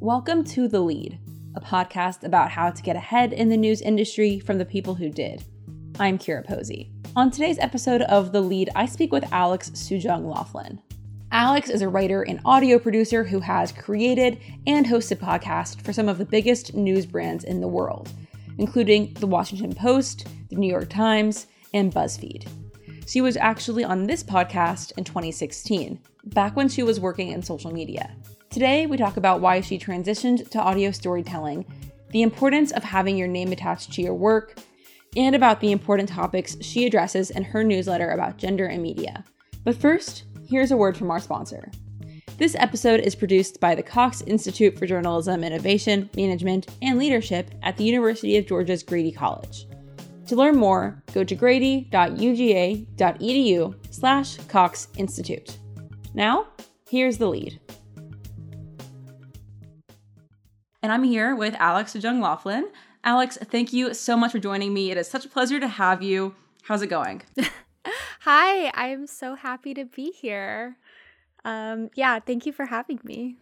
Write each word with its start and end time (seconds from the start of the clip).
Welcome 0.00 0.44
to 0.44 0.66
The 0.66 0.80
Lead, 0.80 1.18
a 1.54 1.60
podcast 1.60 2.24
about 2.24 2.50
how 2.50 2.70
to 2.70 2.82
get 2.82 2.96
ahead 2.96 3.34
in 3.34 3.50
the 3.50 3.56
news 3.58 3.82
industry 3.82 4.40
from 4.40 4.56
the 4.56 4.64
people 4.64 4.94
who 4.94 5.10
did. 5.10 5.44
I'm 5.98 6.16
Kyra 6.16 6.46
Posey. 6.46 6.90
On 7.16 7.30
today's 7.30 7.58
episode 7.58 8.00
of 8.00 8.32
The 8.32 8.40
Lead, 8.40 8.70
I 8.74 8.86
speak 8.86 9.12
with 9.12 9.30
Alex 9.30 9.68
Sujong 9.74 10.24
Laughlin. 10.24 10.80
Alex 11.32 11.68
is 11.68 11.82
a 11.82 11.88
writer 11.90 12.22
and 12.22 12.40
audio 12.46 12.78
producer 12.78 13.24
who 13.24 13.40
has 13.40 13.72
created 13.72 14.40
and 14.66 14.86
hosted 14.86 15.18
podcasts 15.18 15.78
for 15.82 15.92
some 15.92 16.08
of 16.08 16.16
the 16.16 16.24
biggest 16.24 16.72
news 16.72 17.04
brands 17.04 17.44
in 17.44 17.60
the 17.60 17.68
world, 17.68 18.10
including 18.56 19.12
The 19.20 19.26
Washington 19.26 19.74
Post, 19.74 20.28
The 20.48 20.56
New 20.56 20.70
York 20.70 20.88
Times, 20.88 21.46
and 21.74 21.92
BuzzFeed. 21.92 22.48
She 23.06 23.20
was 23.20 23.36
actually 23.36 23.84
on 23.84 24.06
this 24.06 24.24
podcast 24.24 24.96
in 24.96 25.04
2016, 25.04 26.00
back 26.24 26.56
when 26.56 26.70
she 26.70 26.82
was 26.82 26.98
working 26.98 27.32
in 27.32 27.42
social 27.42 27.70
media. 27.70 28.16
Today, 28.50 28.86
we 28.86 28.96
talk 28.96 29.16
about 29.16 29.40
why 29.40 29.60
she 29.60 29.78
transitioned 29.78 30.50
to 30.50 30.60
audio 30.60 30.90
storytelling, 30.90 31.64
the 32.10 32.22
importance 32.22 32.72
of 32.72 32.82
having 32.82 33.16
your 33.16 33.28
name 33.28 33.52
attached 33.52 33.92
to 33.92 34.02
your 34.02 34.14
work, 34.14 34.58
and 35.16 35.36
about 35.36 35.60
the 35.60 35.70
important 35.70 36.08
topics 36.08 36.56
she 36.60 36.84
addresses 36.84 37.30
in 37.30 37.44
her 37.44 37.62
newsletter 37.62 38.10
about 38.10 38.38
gender 38.38 38.66
and 38.66 38.82
media. 38.82 39.24
But 39.62 39.76
first, 39.76 40.24
here's 40.48 40.72
a 40.72 40.76
word 40.76 40.96
from 40.96 41.12
our 41.12 41.20
sponsor. 41.20 41.70
This 42.38 42.56
episode 42.58 42.98
is 42.98 43.14
produced 43.14 43.60
by 43.60 43.76
the 43.76 43.84
Cox 43.84 44.20
Institute 44.22 44.76
for 44.76 44.84
Journalism 44.84 45.44
Innovation, 45.44 46.10
Management, 46.16 46.74
and 46.82 46.98
Leadership 46.98 47.52
at 47.62 47.76
the 47.76 47.84
University 47.84 48.36
of 48.36 48.48
Georgia's 48.48 48.82
Grady 48.82 49.12
College. 49.12 49.68
To 50.26 50.34
learn 50.34 50.56
more, 50.56 51.04
go 51.14 51.22
to 51.22 51.34
grady.uga.edu 51.36 51.94
slash 53.94 54.36
Cox 54.48 54.88
Institute. 54.96 55.56
Now, 56.14 56.48
here's 56.88 57.16
the 57.16 57.28
lead. 57.28 57.60
And 60.82 60.90
I'm 60.92 61.02
here 61.02 61.36
with 61.36 61.54
Alex 61.58 61.92
Sujong 61.92 62.22
Laughlin. 62.22 62.64
Alex, 63.04 63.36
thank 63.36 63.72
you 63.72 63.92
so 63.92 64.16
much 64.16 64.32
for 64.32 64.38
joining 64.38 64.72
me. 64.72 64.90
It 64.90 64.96
is 64.96 65.08
such 65.08 65.26
a 65.26 65.28
pleasure 65.28 65.60
to 65.60 65.68
have 65.68 66.02
you. 66.02 66.34
How's 66.62 66.80
it 66.80 66.86
going? 66.86 67.20
Hi, 68.20 68.70
I'm 68.72 69.06
so 69.06 69.34
happy 69.34 69.74
to 69.74 69.84
be 69.84 70.10
here. 70.10 70.78
Um, 71.44 71.90
yeah, 71.94 72.18
thank 72.18 72.46
you 72.46 72.52
for 72.52 72.64
having 72.64 72.98
me. 73.04 73.36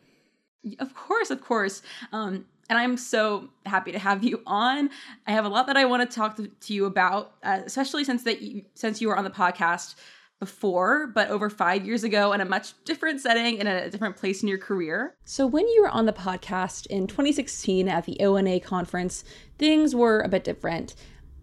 Of 0.80 0.94
course, 0.94 1.30
of 1.30 1.40
course. 1.40 1.82
Um, 2.12 2.46
and 2.68 2.76
I'm 2.76 2.96
so 2.96 3.48
happy 3.64 3.92
to 3.92 4.00
have 4.00 4.24
you 4.24 4.42
on. 4.44 4.90
I 5.26 5.30
have 5.30 5.44
a 5.44 5.48
lot 5.48 5.68
that 5.68 5.76
I 5.76 5.84
want 5.84 6.08
to 6.08 6.14
talk 6.14 6.36
to, 6.36 6.48
to 6.48 6.74
you 6.74 6.86
about, 6.86 7.34
uh, 7.44 7.60
especially 7.64 8.02
since 8.02 8.24
that 8.24 8.42
you, 8.42 8.62
since 8.74 9.00
you 9.00 9.08
were 9.08 9.16
on 9.16 9.24
the 9.24 9.30
podcast 9.30 9.94
before, 10.40 11.06
but 11.08 11.30
over 11.30 11.50
five 11.50 11.84
years 11.84 12.04
ago 12.04 12.32
in 12.32 12.40
a 12.40 12.44
much 12.44 12.72
different 12.84 13.20
setting 13.20 13.58
in 13.58 13.66
a 13.66 13.90
different 13.90 14.16
place 14.16 14.42
in 14.42 14.48
your 14.48 14.58
career. 14.58 15.14
So, 15.24 15.46
when 15.46 15.66
you 15.68 15.82
were 15.82 15.88
on 15.88 16.06
the 16.06 16.12
podcast 16.12 16.86
in 16.86 17.06
2016 17.06 17.88
at 17.88 18.04
the 18.04 18.20
ONA 18.20 18.60
conference, 18.60 19.24
things 19.58 19.94
were 19.94 20.20
a 20.20 20.28
bit 20.28 20.44
different. 20.44 20.94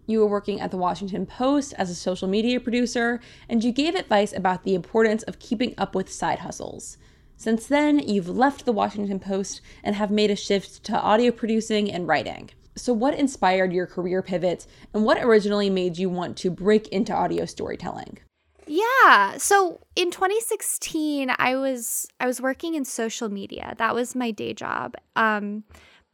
You 0.06 0.20
were 0.20 0.26
working 0.26 0.60
at 0.60 0.70
the 0.70 0.76
Washington 0.76 1.26
Post 1.26 1.74
as 1.76 1.90
a 1.90 1.94
social 1.94 2.28
media 2.28 2.60
producer, 2.60 3.20
and 3.48 3.62
you 3.62 3.72
gave 3.72 3.94
advice 3.94 4.32
about 4.32 4.62
the 4.62 4.74
importance 4.74 5.24
of 5.24 5.40
keeping 5.40 5.74
up 5.76 5.94
with 5.94 6.12
side 6.12 6.38
hustles. 6.38 6.96
Since 7.36 7.66
then, 7.66 7.98
you've 7.98 8.28
left 8.28 8.64
the 8.64 8.72
Washington 8.72 9.18
Post 9.18 9.60
and 9.82 9.96
have 9.96 10.10
made 10.10 10.30
a 10.30 10.36
shift 10.36 10.84
to 10.84 10.98
audio 10.98 11.30
producing 11.32 11.90
and 11.90 12.08
writing. 12.08 12.50
So, 12.76 12.92
what 12.92 13.14
inspired 13.14 13.72
your 13.72 13.86
career 13.86 14.22
pivot, 14.22 14.66
and 14.94 15.04
what 15.04 15.22
originally 15.22 15.70
made 15.70 15.98
you 15.98 16.08
want 16.08 16.36
to 16.38 16.50
break 16.50 16.88
into 16.88 17.12
audio 17.12 17.44
storytelling? 17.44 18.18
Yeah. 18.66 19.36
So 19.38 19.80
in 19.94 20.10
2016, 20.10 21.32
I 21.38 21.54
was 21.56 22.08
I 22.18 22.26
was 22.26 22.40
working 22.40 22.74
in 22.74 22.84
social 22.84 23.28
media. 23.28 23.74
That 23.78 23.94
was 23.94 24.14
my 24.14 24.32
day 24.32 24.54
job. 24.54 24.96
Um, 25.14 25.64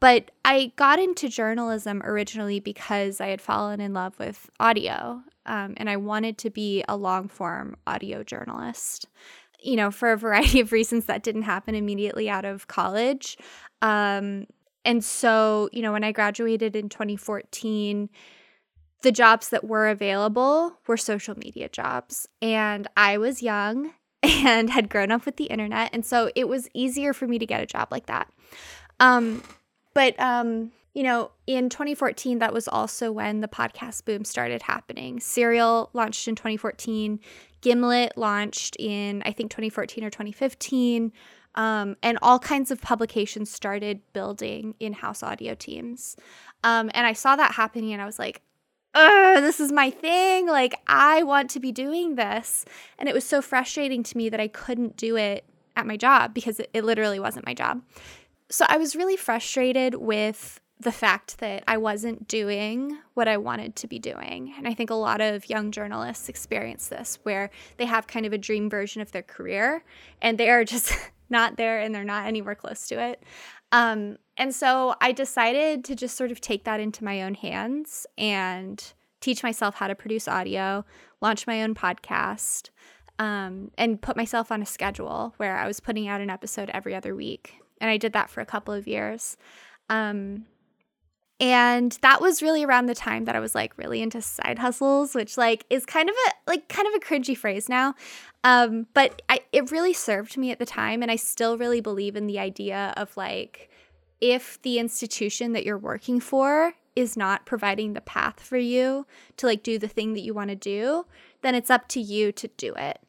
but 0.00 0.32
I 0.44 0.72
got 0.76 0.98
into 0.98 1.28
journalism 1.28 2.02
originally 2.04 2.60
because 2.60 3.20
I 3.20 3.28
had 3.28 3.40
fallen 3.40 3.80
in 3.80 3.94
love 3.94 4.18
with 4.18 4.50
audio, 4.58 5.22
um, 5.46 5.74
and 5.76 5.88
I 5.88 5.96
wanted 5.96 6.38
to 6.38 6.50
be 6.50 6.84
a 6.88 6.96
long 6.96 7.28
form 7.28 7.76
audio 7.86 8.22
journalist. 8.22 9.06
You 9.62 9.76
know, 9.76 9.90
for 9.90 10.12
a 10.12 10.16
variety 10.16 10.60
of 10.60 10.72
reasons 10.72 11.06
that 11.06 11.22
didn't 11.22 11.42
happen 11.42 11.74
immediately 11.74 12.28
out 12.28 12.44
of 12.44 12.66
college. 12.66 13.38
Um, 13.80 14.46
and 14.84 15.04
so, 15.04 15.68
you 15.72 15.82
know, 15.82 15.92
when 15.92 16.04
I 16.04 16.12
graduated 16.12 16.74
in 16.74 16.88
2014 16.88 18.10
the 19.02 19.12
jobs 19.12 19.50
that 19.50 19.64
were 19.64 19.88
available 19.88 20.78
were 20.86 20.96
social 20.96 21.36
media 21.38 21.68
jobs. 21.68 22.28
And 22.40 22.88
I 22.96 23.18
was 23.18 23.42
young 23.42 23.92
and 24.22 24.70
had 24.70 24.88
grown 24.88 25.10
up 25.10 25.26
with 25.26 25.36
the 25.36 25.44
internet. 25.44 25.90
And 25.92 26.06
so 26.06 26.30
it 26.34 26.48
was 26.48 26.68
easier 26.74 27.12
for 27.12 27.26
me 27.26 27.38
to 27.38 27.46
get 27.46 27.60
a 27.60 27.66
job 27.66 27.88
like 27.90 28.06
that. 28.06 28.32
Um, 29.00 29.42
but, 29.94 30.18
um, 30.20 30.72
you 30.94 31.02
know, 31.02 31.30
in 31.46 31.68
2014, 31.68 32.38
that 32.38 32.52
was 32.52 32.68
also 32.68 33.10
when 33.10 33.40
the 33.40 33.48
podcast 33.48 34.04
boom 34.04 34.24
started 34.24 34.62
happening. 34.62 35.20
Serial 35.20 35.90
launched 35.92 36.28
in 36.28 36.34
2014, 36.34 37.18
Gimlet 37.62 38.16
launched 38.16 38.76
in, 38.78 39.22
I 39.24 39.32
think, 39.32 39.50
2014 39.50 40.04
or 40.04 40.10
2015. 40.10 41.12
Um, 41.54 41.96
and 42.02 42.18
all 42.22 42.38
kinds 42.38 42.70
of 42.70 42.80
publications 42.80 43.50
started 43.50 44.00
building 44.12 44.74
in 44.80 44.94
house 44.94 45.22
audio 45.22 45.54
teams. 45.54 46.16
Um, 46.64 46.90
and 46.94 47.06
I 47.06 47.12
saw 47.12 47.36
that 47.36 47.52
happening 47.52 47.92
and 47.92 48.00
I 48.00 48.06
was 48.06 48.18
like, 48.18 48.42
this 48.94 49.60
is 49.60 49.72
my 49.72 49.90
thing. 49.90 50.46
Like, 50.46 50.74
I 50.86 51.22
want 51.22 51.50
to 51.50 51.60
be 51.60 51.72
doing 51.72 52.16
this. 52.16 52.64
And 52.98 53.08
it 53.08 53.14
was 53.14 53.24
so 53.24 53.42
frustrating 53.42 54.02
to 54.02 54.16
me 54.16 54.28
that 54.28 54.40
I 54.40 54.48
couldn't 54.48 54.96
do 54.96 55.16
it 55.16 55.44
at 55.76 55.86
my 55.86 55.96
job 55.96 56.34
because 56.34 56.60
it, 56.60 56.70
it 56.72 56.84
literally 56.84 57.18
wasn't 57.18 57.46
my 57.46 57.54
job. 57.54 57.82
So 58.50 58.66
I 58.68 58.76
was 58.76 58.94
really 58.94 59.16
frustrated 59.16 59.94
with 59.94 60.60
the 60.78 60.92
fact 60.92 61.38
that 61.38 61.62
I 61.68 61.76
wasn't 61.76 62.26
doing 62.26 62.98
what 63.14 63.28
I 63.28 63.36
wanted 63.36 63.76
to 63.76 63.86
be 63.86 63.98
doing. 63.98 64.52
And 64.58 64.66
I 64.66 64.74
think 64.74 64.90
a 64.90 64.94
lot 64.94 65.20
of 65.20 65.48
young 65.48 65.70
journalists 65.70 66.28
experience 66.28 66.88
this 66.88 67.18
where 67.22 67.50
they 67.76 67.86
have 67.86 68.06
kind 68.06 68.26
of 68.26 68.32
a 68.32 68.38
dream 68.38 68.68
version 68.68 69.00
of 69.00 69.12
their 69.12 69.22
career 69.22 69.84
and 70.20 70.36
they 70.38 70.50
are 70.50 70.64
just 70.64 70.92
not 71.30 71.56
there 71.56 71.80
and 71.80 71.94
they're 71.94 72.04
not 72.04 72.26
anywhere 72.26 72.54
close 72.54 72.88
to 72.88 73.00
it. 73.00 73.22
Um, 73.70 74.18
and 74.36 74.54
so 74.54 74.94
I 75.00 75.12
decided 75.12 75.84
to 75.84 75.94
just 75.94 76.16
sort 76.16 76.30
of 76.30 76.40
take 76.40 76.64
that 76.64 76.80
into 76.80 77.04
my 77.04 77.22
own 77.22 77.34
hands 77.34 78.06
and 78.16 78.92
teach 79.20 79.42
myself 79.42 79.76
how 79.76 79.86
to 79.86 79.94
produce 79.94 80.26
audio, 80.26 80.84
launch 81.20 81.46
my 81.46 81.62
own 81.62 81.74
podcast, 81.74 82.70
um, 83.18 83.70
and 83.76 84.00
put 84.00 84.16
myself 84.16 84.50
on 84.50 84.62
a 84.62 84.66
schedule 84.66 85.34
where 85.36 85.56
I 85.56 85.66
was 85.66 85.80
putting 85.80 86.08
out 86.08 86.20
an 86.20 86.30
episode 86.30 86.70
every 86.70 86.94
other 86.94 87.14
week. 87.14 87.54
And 87.80 87.90
I 87.90 87.96
did 87.96 88.12
that 88.14 88.30
for 88.30 88.40
a 88.40 88.46
couple 88.46 88.74
of 88.74 88.86
years. 88.86 89.36
Um, 89.88 90.46
and 91.38 91.98
that 92.02 92.20
was 92.20 92.40
really 92.40 92.64
around 92.64 92.86
the 92.86 92.94
time 92.94 93.24
that 93.24 93.34
I 93.34 93.40
was 93.40 93.54
like 93.54 93.76
really 93.76 94.00
into 94.00 94.22
side 94.22 94.60
hustles, 94.60 95.14
which 95.14 95.36
like 95.36 95.64
is 95.70 95.84
kind 95.84 96.08
of 96.08 96.14
a 96.14 96.50
like 96.50 96.68
kind 96.68 96.86
of 96.86 96.94
a 96.94 97.00
cringy 97.00 97.36
phrase 97.36 97.68
now. 97.68 97.94
Um, 98.44 98.86
but 98.94 99.22
I, 99.28 99.40
it 99.52 99.70
really 99.70 99.92
served 99.92 100.36
me 100.36 100.52
at 100.52 100.58
the 100.58 100.66
time, 100.66 101.02
and 101.02 101.10
I 101.10 101.16
still 101.16 101.58
really 101.58 101.80
believe 101.80 102.14
in 102.16 102.28
the 102.28 102.38
idea 102.38 102.94
of 102.96 103.16
like 103.16 103.70
if 104.22 104.62
the 104.62 104.78
institution 104.78 105.52
that 105.52 105.66
you're 105.66 105.76
working 105.76 106.20
for 106.20 106.74
is 106.94 107.16
not 107.16 107.44
providing 107.44 107.92
the 107.92 108.00
path 108.00 108.38
for 108.38 108.56
you 108.56 109.04
to 109.36 109.46
like 109.46 109.64
do 109.64 109.80
the 109.80 109.88
thing 109.88 110.14
that 110.14 110.20
you 110.20 110.32
want 110.32 110.48
to 110.48 110.54
do, 110.54 111.04
then 111.42 111.56
it's 111.56 111.70
up 111.70 111.88
to 111.88 112.00
you 112.00 112.30
to 112.30 112.46
do 112.56 112.72
it. 112.74 113.00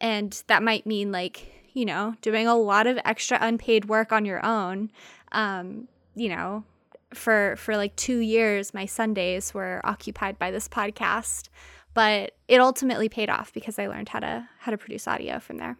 And 0.00 0.42
that 0.46 0.62
might 0.62 0.86
mean 0.86 1.12
like, 1.12 1.52
you 1.74 1.84
know, 1.84 2.14
doing 2.22 2.46
a 2.46 2.56
lot 2.56 2.86
of 2.86 2.98
extra 3.04 3.36
unpaid 3.40 3.84
work 3.84 4.12
on 4.12 4.24
your 4.24 4.44
own. 4.44 4.90
Um, 5.32 5.88
you 6.14 6.30
know, 6.30 6.64
for 7.12 7.54
for 7.56 7.76
like 7.76 7.94
2 7.96 8.18
years 8.18 8.72
my 8.72 8.86
Sundays 8.86 9.52
were 9.52 9.82
occupied 9.84 10.38
by 10.38 10.50
this 10.50 10.68
podcast, 10.68 11.50
but 11.92 12.32
it 12.48 12.60
ultimately 12.60 13.10
paid 13.10 13.28
off 13.28 13.52
because 13.52 13.78
I 13.78 13.88
learned 13.88 14.08
how 14.08 14.20
to 14.20 14.48
how 14.60 14.70
to 14.70 14.78
produce 14.78 15.06
audio 15.06 15.38
from 15.38 15.58
there. 15.58 15.76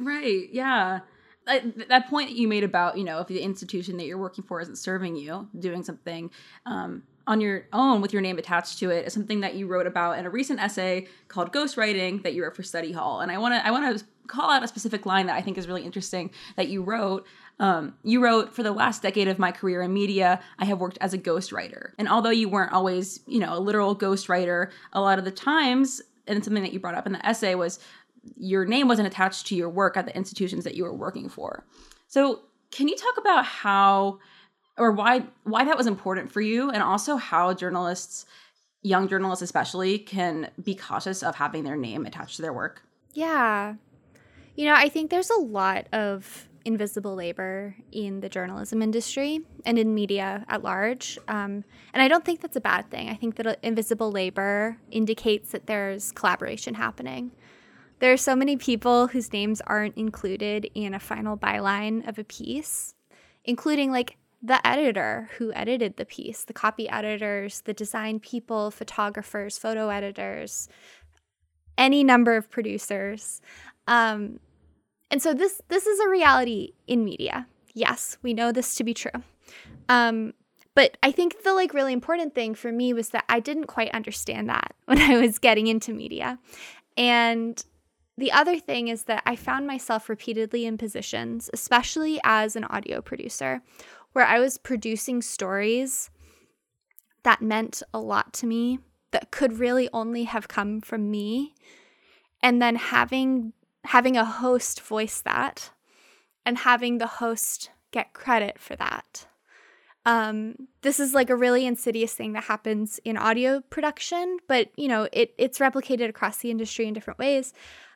Right. 0.00 0.48
Yeah 0.50 1.00
that 1.46 2.08
point 2.08 2.28
that 2.28 2.36
you 2.36 2.48
made 2.48 2.64
about 2.64 2.98
you 2.98 3.04
know 3.04 3.20
if 3.20 3.28
the 3.28 3.40
institution 3.40 3.96
that 3.96 4.06
you're 4.06 4.18
working 4.18 4.44
for 4.44 4.60
isn't 4.60 4.76
serving 4.76 5.16
you 5.16 5.48
doing 5.58 5.82
something 5.82 6.30
um, 6.66 7.02
on 7.26 7.40
your 7.40 7.66
own 7.72 8.00
with 8.00 8.12
your 8.12 8.22
name 8.22 8.38
attached 8.38 8.78
to 8.78 8.90
it 8.90 9.06
is 9.06 9.12
something 9.12 9.40
that 9.40 9.54
you 9.54 9.66
wrote 9.66 9.86
about 9.86 10.18
in 10.18 10.26
a 10.26 10.30
recent 10.30 10.60
essay 10.60 11.06
called 11.28 11.52
ghostwriting 11.52 12.22
that 12.22 12.34
you 12.34 12.42
wrote 12.42 12.54
for 12.54 12.62
study 12.62 12.92
hall. 12.92 13.20
And 13.20 13.30
i 13.30 13.38
want 13.38 13.54
to 13.54 13.66
i 13.66 13.70
want 13.70 13.98
to 13.98 14.04
call 14.26 14.50
out 14.50 14.64
a 14.64 14.68
specific 14.68 15.06
line 15.06 15.26
that 15.26 15.36
i 15.36 15.40
think 15.40 15.56
is 15.56 15.68
really 15.68 15.84
interesting 15.84 16.30
that 16.56 16.68
you 16.68 16.82
wrote. 16.82 17.26
Um, 17.58 17.94
you 18.02 18.22
wrote 18.22 18.54
for 18.54 18.62
the 18.62 18.72
last 18.72 19.00
decade 19.00 19.28
of 19.28 19.38
my 19.38 19.50
career 19.50 19.80
in 19.80 19.92
media 19.92 20.40
i 20.58 20.64
have 20.66 20.78
worked 20.78 20.98
as 21.00 21.14
a 21.14 21.18
ghostwriter. 21.18 21.92
And 21.98 22.08
although 22.08 22.30
you 22.30 22.48
weren't 22.48 22.72
always 22.72 23.20
you 23.26 23.38
know 23.38 23.56
a 23.56 23.60
literal 23.60 23.96
ghostwriter 23.96 24.70
a 24.92 25.00
lot 25.00 25.18
of 25.18 25.24
the 25.24 25.30
times 25.30 26.02
and 26.26 26.44
something 26.44 26.62
that 26.62 26.72
you 26.72 26.80
brought 26.80 26.94
up 26.94 27.06
in 27.06 27.12
the 27.12 27.26
essay 27.26 27.54
was 27.54 27.78
your 28.36 28.64
name 28.64 28.88
wasn't 28.88 29.06
attached 29.06 29.46
to 29.48 29.54
your 29.54 29.68
work 29.68 29.96
at 29.96 30.06
the 30.06 30.16
institutions 30.16 30.64
that 30.64 30.74
you 30.74 30.84
were 30.84 30.94
working 30.94 31.28
for. 31.28 31.64
So, 32.08 32.40
can 32.70 32.88
you 32.88 32.96
talk 32.96 33.16
about 33.18 33.44
how 33.44 34.18
or 34.76 34.92
why 34.92 35.24
why 35.44 35.64
that 35.64 35.76
was 35.76 35.86
important 35.86 36.32
for 36.32 36.40
you 36.40 36.70
and 36.70 36.82
also 36.82 37.16
how 37.16 37.54
journalists 37.54 38.26
young 38.82 39.08
journalists 39.08 39.42
especially 39.42 39.98
can 39.98 40.50
be 40.62 40.74
cautious 40.74 41.22
of 41.22 41.34
having 41.34 41.64
their 41.64 41.76
name 41.76 42.06
attached 42.06 42.36
to 42.36 42.42
their 42.42 42.52
work? 42.52 42.82
Yeah. 43.12 43.74
You 44.54 44.66
know, 44.66 44.74
I 44.74 44.88
think 44.88 45.10
there's 45.10 45.30
a 45.30 45.40
lot 45.40 45.86
of 45.92 46.48
invisible 46.64 47.14
labor 47.14 47.76
in 47.92 48.20
the 48.20 48.28
journalism 48.28 48.82
industry 48.82 49.40
and 49.64 49.78
in 49.78 49.94
media 49.94 50.44
at 50.48 50.62
large. 50.62 51.18
Um, 51.28 51.64
and 51.94 52.02
I 52.02 52.08
don't 52.08 52.24
think 52.24 52.40
that's 52.40 52.56
a 52.56 52.60
bad 52.60 52.90
thing. 52.90 53.08
I 53.08 53.14
think 53.14 53.36
that 53.36 53.58
invisible 53.62 54.10
labor 54.10 54.76
indicates 54.90 55.52
that 55.52 55.66
there's 55.66 56.10
collaboration 56.12 56.74
happening. 56.74 57.30
There 57.98 58.12
are 58.12 58.18
so 58.18 58.36
many 58.36 58.56
people 58.56 59.08
whose 59.08 59.32
names 59.32 59.62
aren't 59.66 59.96
included 59.96 60.70
in 60.74 60.92
a 60.92 61.00
final 61.00 61.36
byline 61.36 62.06
of 62.06 62.18
a 62.18 62.24
piece, 62.24 62.94
including 63.44 63.90
like 63.90 64.18
the 64.42 64.64
editor 64.66 65.30
who 65.38 65.52
edited 65.54 65.96
the 65.96 66.04
piece, 66.04 66.44
the 66.44 66.52
copy 66.52 66.88
editors, 66.88 67.62
the 67.62 67.72
design 67.72 68.20
people, 68.20 68.70
photographers, 68.70 69.58
photo 69.58 69.88
editors, 69.88 70.68
any 71.78 72.04
number 72.04 72.36
of 72.36 72.50
producers. 72.50 73.40
Um, 73.86 74.40
and 75.10 75.22
so 75.22 75.32
this 75.32 75.60
this 75.68 75.86
is 75.86 75.98
a 76.00 76.08
reality 76.08 76.72
in 76.86 77.04
media. 77.04 77.46
Yes, 77.74 78.18
we 78.22 78.34
know 78.34 78.52
this 78.52 78.74
to 78.76 78.84
be 78.84 78.94
true. 78.94 79.22
Um, 79.88 80.34
but 80.74 80.98
I 81.02 81.10
think 81.12 81.42
the 81.42 81.54
like 81.54 81.72
really 81.72 81.92
important 81.92 82.34
thing 82.34 82.54
for 82.54 82.70
me 82.70 82.92
was 82.92 83.10
that 83.10 83.24
I 83.28 83.40
didn't 83.40 83.66
quite 83.66 83.90
understand 83.92 84.48
that 84.48 84.74
when 84.84 84.98
I 84.98 85.18
was 85.18 85.38
getting 85.38 85.66
into 85.66 85.92
media. 85.92 86.38
And 86.96 87.62
the 88.18 88.32
other 88.32 88.58
thing 88.58 88.88
is 88.88 89.04
that 89.04 89.22
I 89.26 89.36
found 89.36 89.66
myself 89.66 90.08
repeatedly 90.08 90.64
in 90.64 90.78
positions, 90.78 91.50
especially 91.52 92.18
as 92.24 92.56
an 92.56 92.64
audio 92.64 93.00
producer, 93.02 93.62
where 94.12 94.26
I 94.26 94.38
was 94.38 94.56
producing 94.56 95.20
stories 95.20 96.10
that 97.24 97.42
meant 97.42 97.82
a 97.92 97.98
lot 97.98 98.32
to 98.34 98.46
me 98.46 98.78
that 99.10 99.30
could 99.30 99.58
really 99.58 99.88
only 99.92 100.24
have 100.24 100.48
come 100.48 100.80
from 100.80 101.10
me 101.10 101.54
and 102.42 102.62
then 102.62 102.76
having 102.76 103.52
having 103.84 104.16
a 104.16 104.24
host 104.24 104.80
voice 104.80 105.20
that 105.20 105.70
and 106.44 106.58
having 106.58 106.98
the 106.98 107.06
host 107.06 107.70
get 107.92 108.12
credit 108.12 108.58
for 108.58 108.74
that. 108.76 109.26
Um, 110.04 110.68
this 110.82 111.00
is 111.00 111.14
like 111.14 111.30
a 111.30 111.36
really 111.36 111.66
insidious 111.66 112.14
thing 112.14 112.32
that 112.34 112.44
happens 112.44 113.00
in 113.04 113.16
audio 113.16 113.60
production, 113.60 114.38
but 114.48 114.70
you 114.76 114.88
know 114.88 115.08
it 115.12 115.34
it's 115.36 115.58
replicated 115.58 116.08
across 116.08 116.38
the 116.38 116.50
industry 116.50 116.86
in 116.86 116.94
different 116.94 117.18
ways. 117.18 117.52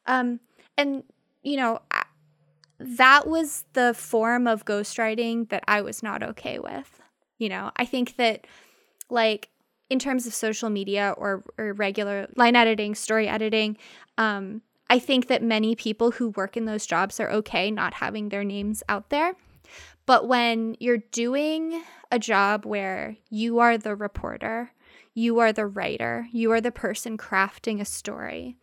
Um, 0.06 0.40
and 0.76 1.04
you 1.42 1.56
know 1.56 1.80
that 2.78 3.26
was 3.26 3.64
the 3.74 3.94
form 3.94 4.46
of 4.46 4.64
ghostwriting 4.64 5.48
that 5.50 5.62
I 5.68 5.82
was 5.82 6.02
not 6.02 6.22
okay 6.22 6.58
with. 6.58 7.00
You 7.38 7.50
know, 7.50 7.70
I 7.76 7.84
think 7.84 8.16
that 8.16 8.46
like 9.10 9.50
in 9.90 9.98
terms 9.98 10.26
of 10.26 10.32
social 10.32 10.70
media 10.70 11.14
or, 11.16 11.44
or 11.58 11.72
regular 11.74 12.28
line 12.36 12.56
editing, 12.56 12.94
story 12.94 13.28
editing, 13.28 13.76
um, 14.16 14.62
I 14.88 14.98
think 14.98 15.26
that 15.28 15.42
many 15.42 15.74
people 15.74 16.12
who 16.12 16.30
work 16.30 16.56
in 16.56 16.64
those 16.64 16.86
jobs 16.86 17.20
are 17.20 17.30
okay 17.30 17.70
not 17.70 17.94
having 17.94 18.28
their 18.28 18.44
names 18.44 18.82
out 18.88 19.10
there. 19.10 19.34
But 20.06 20.26
when 20.26 20.76
you're 20.80 21.02
doing 21.12 21.82
a 22.10 22.18
job 22.18 22.64
where 22.64 23.16
you 23.28 23.58
are 23.58 23.78
the 23.78 23.94
reporter, 23.94 24.72
you 25.14 25.38
are 25.38 25.52
the 25.52 25.66
writer, 25.66 26.26
you 26.32 26.50
are 26.52 26.60
the 26.60 26.72
person 26.72 27.18
crafting 27.18 27.80
a 27.80 27.84
story, 27.84 28.56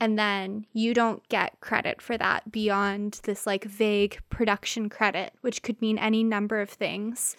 and 0.00 0.18
then 0.18 0.66
you 0.72 0.94
don't 0.94 1.26
get 1.28 1.60
credit 1.60 2.00
for 2.00 2.16
that 2.16 2.50
beyond 2.52 3.20
this 3.24 3.46
like 3.46 3.64
vague 3.64 4.18
production 4.30 4.88
credit, 4.88 5.32
which 5.40 5.62
could 5.62 5.80
mean 5.80 5.98
any 5.98 6.22
number 6.22 6.60
of 6.60 6.70
things, 6.70 7.36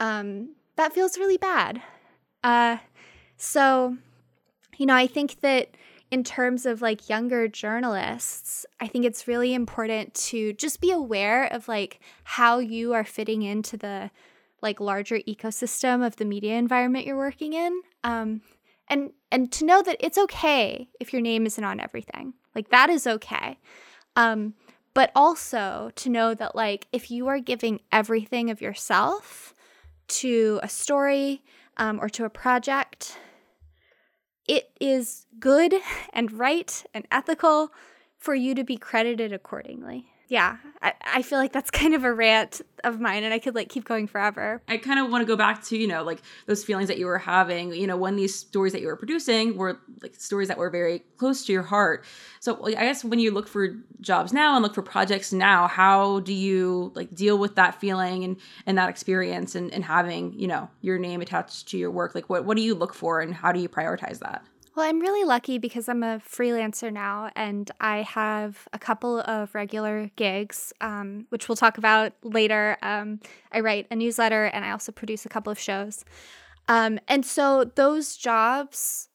um, 0.00 0.54
that 0.76 0.92
feels 0.92 1.18
really 1.18 1.36
bad. 1.36 1.82
Uh, 2.42 2.78
so, 3.36 3.96
you 4.76 4.86
know, 4.86 4.94
I 4.94 5.06
think 5.06 5.40
that 5.40 5.70
in 6.10 6.24
terms 6.24 6.64
of 6.64 6.80
like 6.80 7.08
younger 7.08 7.48
journalists, 7.48 8.64
I 8.80 8.86
think 8.86 9.04
it's 9.04 9.28
really 9.28 9.52
important 9.52 10.14
to 10.14 10.54
just 10.54 10.80
be 10.80 10.90
aware 10.90 11.44
of 11.46 11.68
like 11.68 12.00
how 12.24 12.58
you 12.58 12.94
are 12.94 13.04
fitting 13.04 13.42
into 13.42 13.76
the 13.76 14.10
like 14.62 14.80
larger 14.80 15.18
ecosystem 15.20 16.04
of 16.04 16.16
the 16.16 16.24
media 16.24 16.54
environment 16.56 17.06
you're 17.06 17.16
working 17.16 17.52
in. 17.52 17.82
Um, 18.02 18.40
and 18.88 19.12
and 19.30 19.52
to 19.52 19.64
know 19.64 19.82
that 19.82 19.96
it's 20.00 20.18
okay 20.18 20.88
if 21.00 21.12
your 21.12 21.22
name 21.22 21.46
isn't 21.46 21.64
on 21.64 21.80
everything. 21.80 22.34
Like 22.54 22.70
that 22.70 22.90
is 22.90 23.06
okay. 23.06 23.58
Um, 24.16 24.54
but 24.94 25.12
also 25.14 25.90
to 25.96 26.08
know 26.08 26.34
that 26.34 26.56
like 26.56 26.88
if 26.92 27.10
you 27.10 27.28
are 27.28 27.38
giving 27.38 27.80
everything 27.92 28.50
of 28.50 28.60
yourself 28.60 29.54
to 30.08 30.58
a 30.62 30.68
story 30.68 31.42
um, 31.76 32.00
or 32.00 32.08
to 32.08 32.24
a 32.24 32.30
project 32.30 33.18
it 34.48 34.70
is 34.80 35.26
good 35.38 35.74
and 36.12 36.32
right 36.32 36.84
and 36.94 37.06
ethical 37.12 37.70
for 38.16 38.34
you 38.34 38.54
to 38.54 38.64
be 38.64 38.76
credited 38.76 39.32
accordingly. 39.32 40.06
Yeah, 40.28 40.58
I, 40.82 40.92
I 41.00 41.22
feel 41.22 41.38
like 41.38 41.52
that's 41.52 41.70
kind 41.78 41.94
of 41.94 42.04
a 42.04 42.12
rant 42.12 42.60
of 42.84 43.00
mine 43.00 43.24
and 43.24 43.34
I 43.34 43.38
could 43.38 43.54
like 43.54 43.68
keep 43.68 43.84
going 43.84 44.06
forever. 44.06 44.62
I 44.68 44.76
kind 44.76 45.00
of 45.00 45.10
want 45.10 45.22
to 45.22 45.26
go 45.26 45.36
back 45.36 45.64
to, 45.64 45.76
you 45.76 45.88
know, 45.88 46.04
like 46.04 46.20
those 46.46 46.64
feelings 46.64 46.88
that 46.88 46.98
you 46.98 47.06
were 47.06 47.18
having, 47.18 47.72
you 47.72 47.86
know, 47.86 47.96
when 47.96 48.16
these 48.16 48.34
stories 48.34 48.72
that 48.72 48.80
you 48.80 48.86
were 48.86 48.96
producing 48.96 49.56
were 49.56 49.80
like 50.02 50.14
stories 50.14 50.48
that 50.48 50.58
were 50.58 50.70
very 50.70 51.00
close 51.16 51.44
to 51.46 51.52
your 51.52 51.62
heart. 51.62 52.04
So 52.40 52.64
I 52.66 52.72
guess 52.72 53.04
when 53.04 53.18
you 53.18 53.30
look 53.30 53.48
for 53.48 53.76
jobs 54.00 54.32
now 54.32 54.54
and 54.54 54.62
look 54.62 54.74
for 54.74 54.82
projects 54.82 55.32
now, 55.32 55.66
how 55.66 56.20
do 56.20 56.34
you 56.34 56.92
like 56.94 57.14
deal 57.14 57.38
with 57.38 57.56
that 57.56 57.80
feeling 57.80 58.22
and, 58.22 58.36
and 58.66 58.78
that 58.78 58.90
experience 58.90 59.54
and, 59.54 59.72
and 59.72 59.84
having, 59.84 60.38
you 60.38 60.46
know, 60.46 60.68
your 60.82 60.98
name 60.98 61.20
attached 61.20 61.68
to 61.68 61.78
your 61.78 61.90
work? 61.90 62.14
Like 62.14 62.28
what, 62.28 62.44
what 62.44 62.56
do 62.56 62.62
you 62.62 62.74
look 62.74 62.94
for 62.94 63.20
and 63.20 63.34
how 63.34 63.50
do 63.50 63.60
you 63.60 63.68
prioritize 63.68 64.20
that? 64.20 64.44
Well, 64.78 64.88
I'm 64.88 65.00
really 65.00 65.24
lucky 65.24 65.58
because 65.58 65.88
I'm 65.88 66.04
a 66.04 66.20
freelancer 66.20 66.92
now 66.92 67.32
and 67.34 67.68
I 67.80 68.02
have 68.02 68.68
a 68.72 68.78
couple 68.78 69.18
of 69.22 69.52
regular 69.52 70.12
gigs, 70.14 70.72
um, 70.80 71.26
which 71.30 71.48
we'll 71.48 71.56
talk 71.56 71.78
about 71.78 72.12
later. 72.22 72.78
Um, 72.80 73.18
I 73.50 73.58
write 73.58 73.88
a 73.90 73.96
newsletter 73.96 74.44
and 74.44 74.64
I 74.64 74.70
also 74.70 74.92
produce 74.92 75.26
a 75.26 75.28
couple 75.28 75.50
of 75.50 75.58
shows. 75.58 76.04
Um, 76.68 77.00
and 77.08 77.26
so 77.26 77.64
those 77.74 78.16
jobs 78.16 79.08